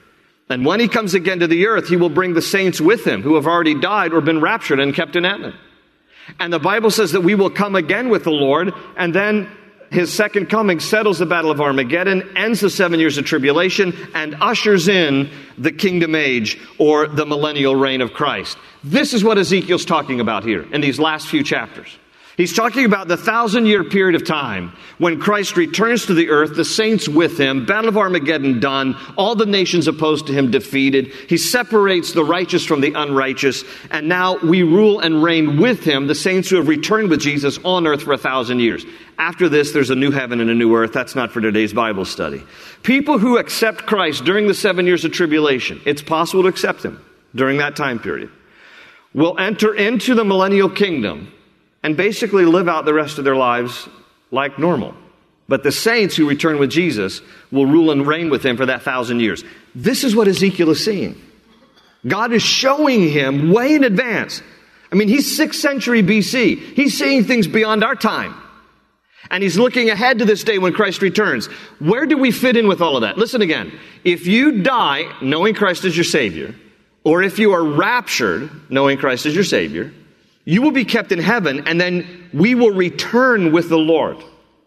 And 0.49 0.65
when 0.65 0.79
he 0.79 0.89
comes 0.89 1.15
again 1.15 1.41
to 1.41 1.47
the 1.47 1.67
earth, 1.67 1.89
he 1.89 1.97
will 1.97 2.09
bring 2.09 2.35
the 2.35 2.43
saints 2.43 2.81
with 2.81 3.05
him 3.05 3.23
who 3.23 3.35
have 3.35 3.47
already 3.47 3.75
died 3.75 4.13
or 4.13 4.21
been 4.21 4.41
raptured 4.41 4.79
and 4.79 4.95
kept 4.95 5.17
in 5.17 5.25
heaven. 5.25 5.55
And 6.39 6.53
the 6.53 6.59
Bible 6.59 6.91
says 6.91 7.13
that 7.13 7.23
we 7.23 7.35
will 7.35 7.51
come 7.51 7.75
again 7.75 8.09
with 8.09 8.25
the 8.25 8.31
Lord, 8.31 8.73
and 8.97 9.15
then 9.15 9.51
his 9.91 10.13
second 10.13 10.47
coming 10.47 10.81
settles 10.81 11.19
the 11.19 11.27
battle 11.27 11.51
of 11.51 11.61
Armageddon, 11.61 12.37
ends 12.37 12.61
the 12.61 12.71
seven 12.71 12.99
years 13.01 13.19
of 13.19 13.25
tribulation, 13.25 13.97
and 14.15 14.37
ushers 14.41 14.89
in 14.89 15.31
the 15.59 15.73
kingdom 15.73 16.15
age 16.15 16.59
or 16.79 17.07
the 17.07 17.27
millennial 17.27 17.77
reign 17.77 18.01
of 18.01 18.13
Christ. 18.13 18.59
This 18.83 19.15
is 19.15 19.23
what 19.23 19.39
Ezekiel's 19.39 19.85
talking 19.85 20.21
about 20.21 20.45
here 20.45 20.63
in 20.73 20.81
these 20.81 20.99
last 20.99 21.29
few 21.29 21.43
chapters. 21.43 21.97
He's 22.37 22.53
talking 22.53 22.85
about 22.85 23.09
the 23.09 23.17
thousand 23.17 23.65
year 23.65 23.83
period 23.83 24.15
of 24.15 24.27
time 24.27 24.73
when 24.99 25.19
Christ 25.19 25.57
returns 25.57 26.05
to 26.07 26.15
the 26.15 26.29
earth, 26.29 26.55
the 26.55 26.67
saints 26.67 27.09
with 27.09 27.41
him, 27.41 27.65
Battle 27.65 27.89
of 27.89 27.97
Armageddon 27.97 28.61
done, 28.61 28.95
all 29.17 29.35
the 29.35 29.47
nations 29.47 29.89
opposed 29.89 30.27
to 30.27 30.35
him 30.35 30.51
defeated. 30.51 31.07
He 31.31 31.39
separates 31.39 32.13
the 32.13 32.25
righteous 32.25 32.67
from 32.67 32.83
the 32.83 32.93
unrighteous, 32.93 33.65
and 33.91 34.07
now 34.07 34.37
we 34.37 34.63
rule 34.63 35.01
and 35.01 35.23
reign 35.23 35.59
with 35.59 35.83
him, 35.83 36.09
the 36.09 36.15
saints 36.15 36.51
who 36.51 36.57
have 36.57 36.69
returned 36.69 37.09
with 37.09 37.21
Jesus 37.21 37.59
on 37.65 37.87
earth 37.87 38.03
for 38.03 38.13
a 38.13 38.19
thousand 38.19 38.61
years. 38.61 38.85
After 39.19 39.49
this, 39.49 39.73
there's 39.73 39.91
a 39.91 39.97
new 39.97 40.11
heaven 40.11 40.39
and 40.43 40.51
a 40.51 40.55
new 40.55 40.75
earth. 40.75 40.93
That's 40.93 41.15
not 41.15 41.33
for 41.33 41.41
today's 41.41 41.73
Bible 41.73 42.05
study. 42.05 42.43
People 42.83 43.19
who 43.19 43.39
accept 43.39 43.87
Christ 43.87 44.27
during 44.27 44.47
the 44.47 44.55
seven 44.55 44.87
years 44.87 45.07
of 45.07 45.13
tribulation, 45.13 45.81
it's 45.87 46.03
possible 46.03 46.43
to 46.43 46.49
accept 46.49 46.85
him 46.85 47.03
during 47.35 47.57
that 47.59 47.77
time 47.77 47.99
period, 47.99 48.31
will 49.15 49.39
enter 49.39 49.75
into 49.75 50.15
the 50.15 50.25
millennial 50.25 50.69
kingdom 50.69 51.33
and 51.87 51.97
basically 51.97 52.45
live 52.45 52.69
out 52.69 52.85
the 52.85 52.93
rest 52.93 53.17
of 53.17 53.23
their 53.23 53.37
lives 53.37 53.89
like 54.33 54.59
normal. 54.59 54.93
But 55.47 55.63
the 55.63 55.71
saints 55.71 56.17
who 56.17 56.29
return 56.29 56.59
with 56.59 56.69
Jesus 56.69 57.21
will 57.53 57.65
rule 57.65 57.93
and 57.93 58.05
reign 58.05 58.29
with 58.29 58.45
him 58.45 58.57
for 58.57 58.67
that 58.67 58.83
thousand 58.83 59.21
years. 59.21 59.45
This 59.73 60.03
is 60.03 60.17
what 60.17 60.27
Ezekiel 60.27 60.71
is 60.71 60.85
seeing. 60.85 61.15
God 62.05 62.33
is 62.33 62.43
showing 62.43 63.09
him 63.09 63.53
way 63.53 63.77
in 63.77 63.85
advance. 63.85 64.43
I 64.91 64.97
mean, 64.97 65.07
he's 65.07 65.39
6th 65.39 65.55
century 65.55 66.03
BC. 66.03 66.59
He's 66.75 66.99
seeing 66.99 67.23
things 67.23 67.47
beyond 67.47 67.85
our 67.85 67.95
time. 67.95 68.35
And 69.31 69.41
he's 69.41 69.57
looking 69.57 69.89
ahead 69.89 70.19
to 70.19 70.25
this 70.25 70.43
day 70.43 70.59
when 70.59 70.73
Christ 70.73 71.03
returns. 71.03 71.47
Where 71.79 72.05
do 72.05 72.19
we 72.19 72.33
fit 72.33 72.57
in 72.57 72.67
with 72.67 72.81
all 72.81 72.97
of 72.97 73.03
that? 73.03 73.17
Listen 73.17 73.43
again. 73.43 73.71
If 74.03 74.27
you 74.27 74.61
die 74.65 75.05
knowing 75.23 75.55
Christ 75.55 75.85
is 75.85 75.97
your 75.97 76.03
Savior, 76.03 76.53
or 77.05 77.23
if 77.23 77.39
you 77.39 77.53
are 77.53 77.63
raptured 77.63 78.51
knowing 78.69 78.99
Christ 78.99 79.25
is 79.25 79.37
your 79.37 79.45
Savior, 79.45 79.93
you 80.47 80.63
will 80.63 80.71
be 80.71 80.85
kept 80.85 81.13
in 81.13 81.19
heaven, 81.19 81.67
and 81.67 81.79
then 81.79 82.31
we 82.33 82.55
will 82.55 82.71
return 82.71 83.53
with 83.53 83.69
the 83.69 83.77
Lord. 83.77 84.17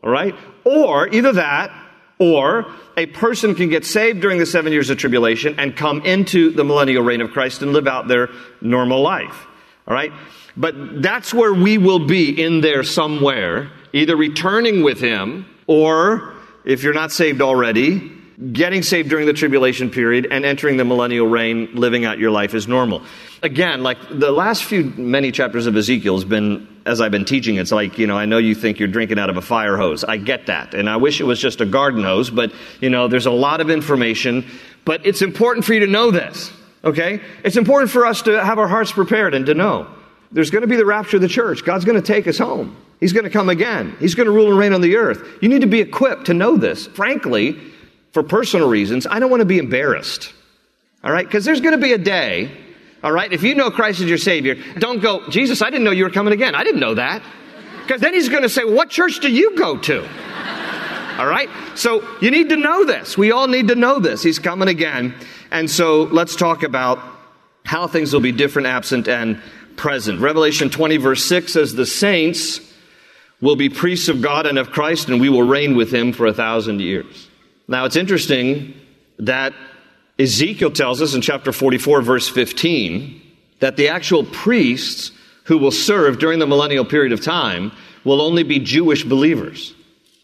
All 0.03 0.09
right? 0.11 0.35
Or 0.65 1.07
either 1.07 1.31
that, 1.33 1.71
or 2.19 2.65
a 2.97 3.05
person 3.07 3.55
can 3.55 3.69
get 3.69 3.85
saved 3.85 4.19
during 4.19 4.39
the 4.39 4.45
seven 4.45 4.73
years 4.73 4.89
of 4.89 4.97
tribulation 4.97 5.57
and 5.57 5.75
come 5.75 6.01
into 6.05 6.51
the 6.51 6.65
millennial 6.65 7.01
reign 7.01 7.21
of 7.21 7.31
Christ 7.31 7.61
and 7.61 7.71
live 7.71 7.87
out 7.87 8.09
their 8.09 8.29
normal 8.61 9.01
life. 9.01 9.47
All 9.87 9.93
right? 9.93 10.11
But 10.57 11.01
that's 11.01 11.33
where 11.33 11.53
we 11.53 11.77
will 11.77 12.05
be 12.05 12.29
in 12.29 12.59
there 12.59 12.83
somewhere, 12.83 13.71
either 13.93 14.17
returning 14.17 14.83
with 14.83 14.99
Him, 14.99 15.45
or 15.65 16.33
if 16.65 16.83
you're 16.83 16.93
not 16.93 17.13
saved 17.13 17.41
already, 17.41 18.18
getting 18.54 18.84
saved 18.84 19.10
during 19.10 19.25
the 19.25 19.34
tribulation 19.34 19.89
period 19.89 20.28
and 20.32 20.45
entering 20.45 20.78
the 20.78 20.86
millennial 20.86 21.28
reign, 21.28 21.69
living 21.73 22.06
out 22.06 22.19
your 22.19 22.32
life 22.32 22.54
as 22.54 22.67
normal. 22.67 23.04
Again, 23.43 23.84
like 23.84 23.97
the 24.10 24.32
last 24.32 24.63
few 24.63 24.86
many 24.86 25.32
chapters 25.32 25.65
of 25.65 25.75
Ezekiel 25.75 26.15
has 26.15 26.23
been, 26.23 26.67
as 26.86 27.02
I've 27.02 27.12
been 27.12 27.25
teaching, 27.25 27.58
it's 27.58 27.71
like, 27.71 27.97
you 27.97 28.08
know, 28.08 28.17
I 28.17 28.25
know 28.25 28.38
you 28.38 28.56
think 28.56 28.80
you're 28.80 28.88
drinking 28.88 29.19
out 29.19 29.30
of 29.30 29.36
a 29.36 29.41
fire 29.41 29.75
hose. 29.75 30.06
I 30.06 30.17
get 30.17 30.45
that. 30.45 30.73
And 30.73 30.89
I 30.89 30.95
wish 30.95 31.19
it 31.19 31.25
was 31.25 31.39
just 31.39 31.60
a 31.60 31.65
garden 31.65 32.04
hose, 32.04 32.30
but, 32.30 32.54
you 32.80 32.89
know, 32.89 33.10
there's 33.10 33.25
a 33.25 33.32
lot 33.32 33.60
of 33.60 33.69
information. 33.69 34.45
But 34.86 35.06
it's 35.06 35.21
important 35.21 35.65
for 35.65 35.73
you 35.73 35.82
to 35.82 35.88
know 35.88 36.10
this, 36.10 36.52
okay? 36.84 37.21
It's 37.43 37.58
important 37.58 37.91
for 37.91 38.06
us 38.06 38.21
to 38.23 38.43
have 38.43 38.58
our 38.58 38.69
hearts 38.69 38.93
prepared 38.93 39.34
and 39.34 39.45
to 39.47 39.54
know. 39.54 39.88
There's 40.32 40.49
going 40.49 40.62
to 40.62 40.67
be 40.67 40.78
the 40.78 40.86
rapture 40.86 41.17
of 41.17 41.21
the 41.21 41.28
church. 41.28 41.65
God's 41.65 41.84
going 41.84 42.02
to 42.02 42.06
take 42.06 42.25
us 42.28 42.38
home. 42.38 42.78
He's 43.02 43.13
going 43.13 43.25
to 43.25 43.30
come 43.30 43.49
again. 43.49 43.95
He's 43.99 44.15
going 44.15 44.28
to 44.28 44.32
rule 44.32 44.49
and 44.49 44.58
reign 44.58 44.73
on 44.73 44.82
the 44.82 44.95
earth. 44.95 45.28
You 45.41 45.49
need 45.49 45.62
to 45.62 45.67
be 45.67 45.80
equipped 45.80 46.25
to 46.25 46.34
know 46.34 46.56
this. 46.56 46.88
Frankly, 46.88 47.60
for 48.19 48.27
personal 48.27 48.67
reasons, 48.67 49.08
I 49.08 49.19
don't 49.19 49.29
want 49.29 49.39
to 49.39 49.45
be 49.45 49.60
embarrassed. 49.60 50.34
All 51.05 51.12
right? 51.12 51.25
Because 51.25 51.45
there's 51.45 51.62
going 51.62 51.71
to 51.71 51.82
be 51.82 51.93
a 51.93 51.97
day, 51.97 52.51
all 53.01 53.13
right? 53.13 53.32
If 53.32 53.43
you 53.43 53.55
know 53.55 53.71
Christ 53.71 54.01
is 54.01 54.10
your 54.10 54.17
Savior, 54.17 54.55
don't 54.77 54.99
go, 54.99 55.29
Jesus, 55.29 55.62
I 55.62 55.69
didn't 55.69 55.86
know 55.86 55.91
you 55.91 56.03
were 56.03 56.10
coming 56.10 56.34
again. 56.34 56.53
I 56.53 56.65
didn't 56.65 56.82
know 56.82 56.95
that. 56.95 57.23
Because 57.82 58.01
then 58.01 58.13
he's 58.13 58.27
going 58.27 58.43
to 58.43 58.49
say, 58.49 58.65
What 58.65 58.89
church 58.89 59.21
do 59.21 59.32
you 59.32 59.58
go 59.58 59.77
to? 59.77 60.01
All 61.17 61.27
right? 61.27 61.49
So 61.75 62.05
you 62.19 62.29
need 62.29 62.49
to 62.49 62.58
know 62.58 62.84
this. 62.84 63.17
We 63.17 63.32
all 63.32 63.47
need 63.47 63.69
to 63.69 63.75
know 63.75 63.99
this. 63.99 64.21
He's 64.21 64.38
coming 64.38 64.67
again. 64.67 65.15
And 65.49 65.71
so 65.71 66.03
let's 66.03 66.36
talk 66.36 66.63
about 66.63 66.99
how 67.63 67.88
things 67.88 68.13
will 68.13 68.19
be 68.19 68.34
different, 68.34 68.67
absent, 68.67 69.08
and 69.08 69.41
present. 69.77 70.19
Revelation 70.19 70.69
20, 70.69 70.97
verse 70.97 71.23
6 71.23 71.53
says, 71.53 71.73
The 71.73 71.86
saints 71.86 72.60
will 73.39 73.55
be 73.55 73.69
priests 73.69 74.10
of 74.10 74.21
God 74.21 74.45
and 74.45 74.60
of 74.60 74.71
Christ, 74.71 75.08
and 75.08 75.21
we 75.21 75.29
will 75.29 75.43
reign 75.43 75.77
with 75.77 75.93
him 75.93 76.12
for 76.12 76.25
a 76.25 76.34
thousand 76.34 76.82
years. 76.82 77.28
Now, 77.69 77.86
it's 77.86 77.95
interesting 77.95 78.73
that 79.19 79.53
Ezekiel 80.17 80.71
tells 80.71 81.03
us 81.03 81.13
in 81.13 81.21
chapter 81.21 81.51
44, 81.51 82.01
verse 82.01 82.27
15, 82.27 83.21
that 83.60 83.77
the 83.77 83.89
actual 83.89 84.23
priests 84.23 85.12
who 85.43 85.60
will 85.60 85.69
serve 85.69 86.17
during 86.17 86.39
the 86.39 86.47
millennial 86.47 86.84
period 86.84 87.13
of 87.13 87.23
time 87.23 87.71
will 88.03 88.23
only 88.23 88.41
be 88.41 88.58
Jewish 88.58 89.03
believers, 89.03 89.75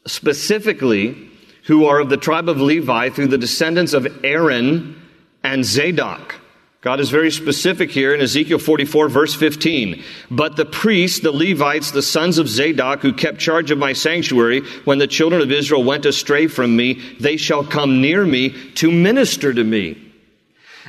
specifically 0.08 1.30
who 1.66 1.86
are 1.86 2.00
of 2.00 2.10
the 2.10 2.18
tribe 2.18 2.50
of 2.50 2.60
Levi 2.60 3.10
through 3.12 3.28
the 3.28 3.38
descendants 3.38 3.94
of 3.94 4.08
Aaron 4.24 5.00
and 5.44 5.64
Zadok. 5.64 6.40
God 6.86 7.00
is 7.00 7.10
very 7.10 7.32
specific 7.32 7.90
here 7.90 8.14
in 8.14 8.22
Ezekiel 8.22 8.60
44, 8.60 9.10
verse 9.10 9.34
15. 9.34 10.04
But 10.30 10.56
the 10.56 10.68
priests, 10.68 11.20
the 11.20 11.32
Levites, 11.32 11.90
the 11.90 12.04
sons 12.04 12.38
of 12.38 12.48
Zadok, 12.48 13.00
who 13.00 13.12
kept 13.12 13.40
charge 13.40 13.72
of 13.72 13.80
my 13.80 13.94
sanctuary 13.94 14.62
when 14.84 15.00
the 15.00 15.08
children 15.08 15.42
of 15.42 15.52
Israel 15.52 15.84
went 15.84 16.06
astray 16.06 16.46
from 16.46 16.76
me, 16.76 17.02
they 17.20 17.38
shall 17.38 17.64
come 17.64 18.02
near 18.02 18.24
me 18.24 18.52
to 18.74 18.92
minister 18.92 19.52
to 19.52 19.64
me. 19.64 20.00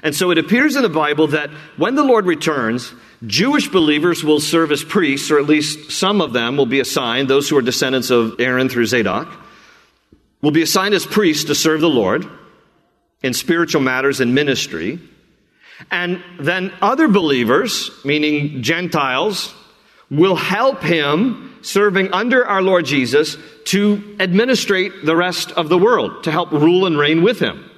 And 0.03 0.15
so 0.15 0.31
it 0.31 0.37
appears 0.37 0.77
in 0.77 0.83
the 0.83 0.91
Bible 0.91 1.29
that 1.29 1.49
when 1.79 1.95
the 1.95 2.05
Lord 2.05 2.27
returns, 2.27 2.93
Jewish 3.27 3.69
believers 3.69 4.23
will 4.23 4.39
serve 4.39 4.73
as 4.73 4.85
priests, 4.85 5.31
or 5.31 5.39
at 5.39 5.47
least 5.47 5.91
some 5.93 6.21
of 6.21 6.35
them 6.35 6.59
will 6.59 6.67
be 6.67 6.81
assigned, 6.81 7.29
those 7.29 7.49
who 7.49 7.57
are 7.57 7.63
descendants 7.63 8.11
of 8.11 8.39
Aaron 8.39 8.69
through 8.69 8.85
Zadok, 8.85 9.29
will 10.43 10.51
be 10.51 10.61
assigned 10.61 10.93
as 10.93 11.07
priests 11.07 11.45
to 11.45 11.55
serve 11.55 11.81
the 11.81 11.89
Lord 11.89 12.29
in 13.23 13.33
spiritual 13.33 13.81
matters 13.81 14.21
and 14.21 14.35
ministry. 14.35 15.01
And 15.91 16.23
then 16.39 16.73
other 16.81 17.09
believers, 17.09 17.91
meaning 18.05 18.63
Gentiles, 18.63 19.55
will 20.11 20.37
help 20.37 20.83
him 20.83 21.59
serving 21.63 22.13
under 22.13 22.47
our 22.47 22.63
Lord 22.63 22.87
Jesus 22.87 23.37
to 23.67 24.17
administrate 24.21 25.05
the 25.05 25.17
rest 25.17 25.53
of 25.53 25.69
the 25.69 25.79
world, 25.79 26.25
to 26.25 26.31
help 26.31 26.53
rule 26.53 26.87
and 26.87 26.97
reign 26.97 27.23
with 27.23 27.41
him. 27.41 27.69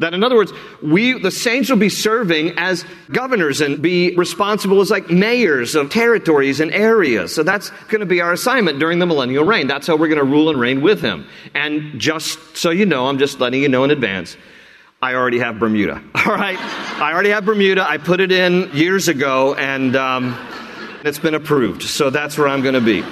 That 0.00 0.14
in 0.14 0.22
other 0.22 0.36
words, 0.36 0.52
we, 0.80 1.18
the 1.18 1.32
saints 1.32 1.70
will 1.70 1.76
be 1.76 1.88
serving 1.88 2.56
as 2.56 2.84
governors 3.10 3.60
and 3.60 3.82
be 3.82 4.14
responsible 4.14 4.80
as 4.80 4.90
like 4.90 5.10
mayors 5.10 5.74
of 5.74 5.90
territories 5.90 6.60
and 6.60 6.70
areas. 6.70 7.34
So 7.34 7.42
that's 7.42 7.70
going 7.88 8.00
to 8.00 8.06
be 8.06 8.20
our 8.20 8.32
assignment 8.32 8.78
during 8.78 9.00
the 9.00 9.06
millennial 9.06 9.44
reign. 9.44 9.66
That's 9.66 9.88
how 9.88 9.96
we're 9.96 10.06
going 10.08 10.20
to 10.20 10.24
rule 10.24 10.50
and 10.50 10.60
reign 10.60 10.82
with 10.82 11.00
him. 11.00 11.26
And 11.52 12.00
just 12.00 12.56
so 12.56 12.70
you 12.70 12.86
know, 12.86 13.08
I'm 13.08 13.18
just 13.18 13.40
letting 13.40 13.60
you 13.60 13.68
know 13.68 13.82
in 13.82 13.90
advance, 13.90 14.36
I 15.00 15.14
already 15.14 15.38
have 15.38 15.60
Bermuda. 15.60 16.02
All 16.14 16.34
right? 16.34 16.58
I 16.58 17.12
already 17.12 17.30
have 17.30 17.44
Bermuda. 17.44 17.88
I 17.88 17.98
put 17.98 18.20
it 18.20 18.32
in 18.32 18.68
years 18.72 19.06
ago 19.06 19.54
and 19.54 19.94
um, 19.94 20.36
it's 21.04 21.20
been 21.20 21.34
approved. 21.34 21.82
So 21.82 22.10
that's 22.10 22.36
where 22.36 22.48
I'm 22.48 22.62
going 22.62 22.74
to 22.74 22.80
be. 22.80 23.04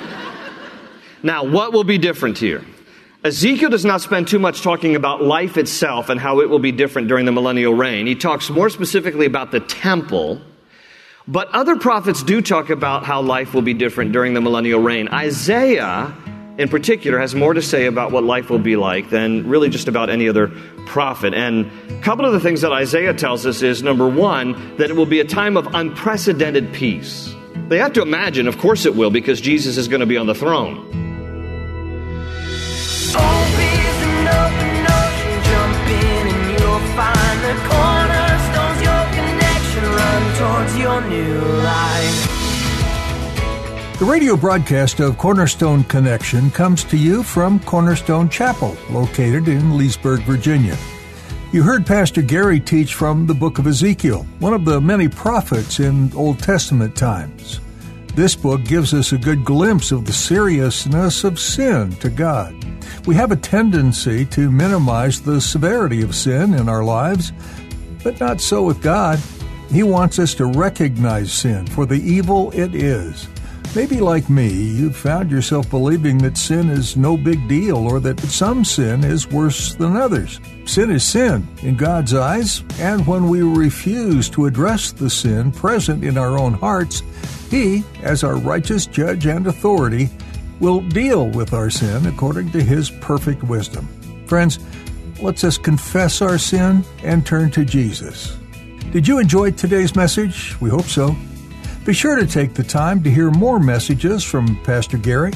Now, 1.22 1.44
what 1.44 1.72
will 1.72 1.84
be 1.84 1.98
different 1.98 2.38
here? 2.38 2.64
Ezekiel 3.22 3.70
does 3.70 3.84
not 3.84 4.00
spend 4.00 4.26
too 4.26 4.38
much 4.40 4.62
talking 4.62 4.96
about 4.96 5.22
life 5.22 5.56
itself 5.56 6.08
and 6.08 6.20
how 6.20 6.40
it 6.40 6.50
will 6.50 6.58
be 6.58 6.72
different 6.72 7.08
during 7.08 7.24
the 7.24 7.32
millennial 7.32 7.74
reign. 7.74 8.06
He 8.06 8.16
talks 8.16 8.50
more 8.50 8.68
specifically 8.68 9.26
about 9.26 9.52
the 9.52 9.60
temple. 9.60 10.40
But 11.28 11.48
other 11.50 11.76
prophets 11.76 12.22
do 12.22 12.40
talk 12.40 12.70
about 12.70 13.04
how 13.04 13.22
life 13.22 13.54
will 13.54 13.62
be 13.62 13.74
different 13.74 14.12
during 14.12 14.34
the 14.34 14.40
millennial 14.40 14.80
reign. 14.80 15.08
Isaiah 15.08 16.12
in 16.58 16.68
particular, 16.68 17.18
has 17.18 17.34
more 17.34 17.54
to 17.54 17.62
say 17.62 17.86
about 17.86 18.12
what 18.12 18.24
life 18.24 18.50
will 18.50 18.58
be 18.58 18.76
like 18.76 19.10
than 19.10 19.48
really 19.48 19.68
just 19.68 19.88
about 19.88 20.10
any 20.10 20.28
other 20.28 20.48
prophet. 20.86 21.34
And 21.34 21.70
a 21.90 22.00
couple 22.00 22.24
of 22.24 22.32
the 22.32 22.40
things 22.40 22.62
that 22.62 22.72
Isaiah 22.72 23.14
tells 23.14 23.44
us 23.46 23.62
is 23.62 23.82
number 23.82 24.08
one, 24.08 24.76
that 24.76 24.90
it 24.90 24.96
will 24.96 25.06
be 25.06 25.20
a 25.20 25.24
time 25.24 25.56
of 25.56 25.74
unprecedented 25.74 26.72
peace. 26.72 27.34
They 27.68 27.78
have 27.78 27.92
to 27.94 28.02
imagine, 28.02 28.48
of 28.48 28.58
course 28.58 28.86
it 28.86 28.94
will, 28.94 29.10
because 29.10 29.40
Jesus 29.40 29.76
is 29.76 29.88
going 29.88 30.00
to 30.00 30.06
be 30.06 30.16
on 30.16 30.26
the 30.26 30.34
throne. 30.34 31.04
The 37.36 37.52
cornerstones, 37.52 38.82
your 38.82 39.04
connection, 39.14 39.84
run 39.84 40.34
towards 40.36 40.78
your 40.78 41.00
new 41.02 41.38
life. 41.62 42.35
The 43.98 44.04
radio 44.04 44.36
broadcast 44.36 45.00
of 45.00 45.16
Cornerstone 45.16 45.82
Connection 45.84 46.50
comes 46.50 46.84
to 46.84 46.98
you 46.98 47.22
from 47.22 47.58
Cornerstone 47.60 48.28
Chapel, 48.28 48.76
located 48.90 49.48
in 49.48 49.78
Leesburg, 49.78 50.20
Virginia. 50.24 50.76
You 51.50 51.62
heard 51.62 51.86
Pastor 51.86 52.20
Gary 52.20 52.60
teach 52.60 52.92
from 52.92 53.26
the 53.26 53.32
book 53.32 53.58
of 53.58 53.66
Ezekiel, 53.66 54.26
one 54.38 54.52
of 54.52 54.66
the 54.66 54.82
many 54.82 55.08
prophets 55.08 55.80
in 55.80 56.12
Old 56.14 56.38
Testament 56.40 56.94
times. 56.94 57.58
This 58.14 58.36
book 58.36 58.64
gives 58.64 58.92
us 58.92 59.12
a 59.12 59.18
good 59.18 59.46
glimpse 59.46 59.92
of 59.92 60.04
the 60.04 60.12
seriousness 60.12 61.24
of 61.24 61.40
sin 61.40 61.92
to 61.96 62.10
God. 62.10 62.54
We 63.06 63.14
have 63.14 63.32
a 63.32 63.36
tendency 63.36 64.26
to 64.26 64.50
minimize 64.50 65.22
the 65.22 65.40
severity 65.40 66.02
of 66.02 66.14
sin 66.14 66.52
in 66.52 66.68
our 66.68 66.84
lives, 66.84 67.32
but 68.04 68.20
not 68.20 68.42
so 68.42 68.62
with 68.62 68.82
God. 68.82 69.18
He 69.70 69.82
wants 69.82 70.18
us 70.18 70.34
to 70.34 70.44
recognize 70.44 71.32
sin 71.32 71.66
for 71.68 71.86
the 71.86 71.96
evil 71.96 72.50
it 72.50 72.74
is 72.74 73.26
Maybe 73.76 74.00
like 74.00 74.30
me, 74.30 74.48
you've 74.48 74.96
found 74.96 75.30
yourself 75.30 75.68
believing 75.68 76.16
that 76.18 76.38
sin 76.38 76.70
is 76.70 76.96
no 76.96 77.14
big 77.14 77.46
deal 77.46 77.76
or 77.76 78.00
that 78.00 78.18
some 78.20 78.64
sin 78.64 79.04
is 79.04 79.28
worse 79.28 79.74
than 79.74 79.98
others. 79.98 80.40
Sin 80.64 80.90
is 80.90 81.04
sin 81.04 81.46
in 81.60 81.76
God's 81.76 82.14
eyes, 82.14 82.64
and 82.78 83.06
when 83.06 83.28
we 83.28 83.42
refuse 83.42 84.30
to 84.30 84.46
address 84.46 84.92
the 84.92 85.10
sin 85.10 85.52
present 85.52 86.04
in 86.04 86.16
our 86.16 86.38
own 86.38 86.54
hearts, 86.54 87.02
He, 87.50 87.84
as 88.02 88.24
our 88.24 88.36
righteous 88.36 88.86
judge 88.86 89.26
and 89.26 89.46
authority, 89.46 90.08
will 90.58 90.80
deal 90.80 91.28
with 91.28 91.52
our 91.52 91.68
sin 91.68 92.06
according 92.06 92.52
to 92.52 92.62
His 92.62 92.88
perfect 92.88 93.42
wisdom. 93.42 93.86
Friends, 94.26 94.58
let's 95.20 95.44
us 95.44 95.58
confess 95.58 96.22
our 96.22 96.38
sin 96.38 96.82
and 97.02 97.26
turn 97.26 97.50
to 97.50 97.62
Jesus. 97.62 98.38
Did 98.90 99.06
you 99.06 99.18
enjoy 99.18 99.50
today's 99.50 99.94
message? 99.94 100.58
We 100.62 100.70
hope 100.70 100.86
so. 100.86 101.14
Be 101.86 101.92
sure 101.92 102.16
to 102.16 102.26
take 102.26 102.52
the 102.52 102.64
time 102.64 103.00
to 103.04 103.10
hear 103.10 103.30
more 103.30 103.60
messages 103.60 104.24
from 104.24 104.60
Pastor 104.64 104.98
Gary. 104.98 105.32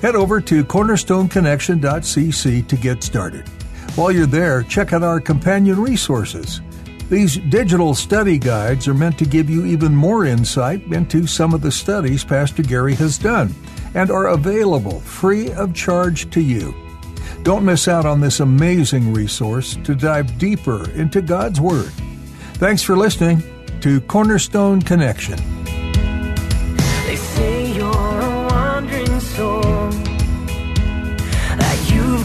Head 0.00 0.14
over 0.14 0.40
to 0.40 0.64
cornerstoneconnection.cc 0.64 2.68
to 2.68 2.76
get 2.76 3.02
started. 3.02 3.48
While 3.96 4.12
you're 4.12 4.26
there, 4.26 4.62
check 4.62 4.92
out 4.92 5.02
our 5.02 5.18
companion 5.18 5.80
resources. 5.80 6.60
These 7.08 7.38
digital 7.38 7.96
study 7.96 8.38
guides 8.38 8.86
are 8.86 8.94
meant 8.94 9.18
to 9.18 9.24
give 9.24 9.50
you 9.50 9.66
even 9.66 9.92
more 9.92 10.26
insight 10.26 10.84
into 10.92 11.26
some 11.26 11.52
of 11.52 11.60
the 11.60 11.72
studies 11.72 12.22
Pastor 12.22 12.62
Gary 12.62 12.94
has 12.94 13.18
done 13.18 13.52
and 13.94 14.12
are 14.12 14.28
available 14.28 15.00
free 15.00 15.50
of 15.54 15.74
charge 15.74 16.30
to 16.30 16.40
you. 16.40 16.72
Don't 17.42 17.64
miss 17.64 17.88
out 17.88 18.06
on 18.06 18.20
this 18.20 18.38
amazing 18.38 19.12
resource 19.12 19.76
to 19.82 19.96
dive 19.96 20.38
deeper 20.38 20.88
into 20.90 21.20
God's 21.20 21.60
Word. 21.60 21.90
Thanks 22.54 22.84
for 22.84 22.96
listening 22.96 23.42
to 23.80 24.00
Cornerstone 24.02 24.82
Connection. 24.82 25.49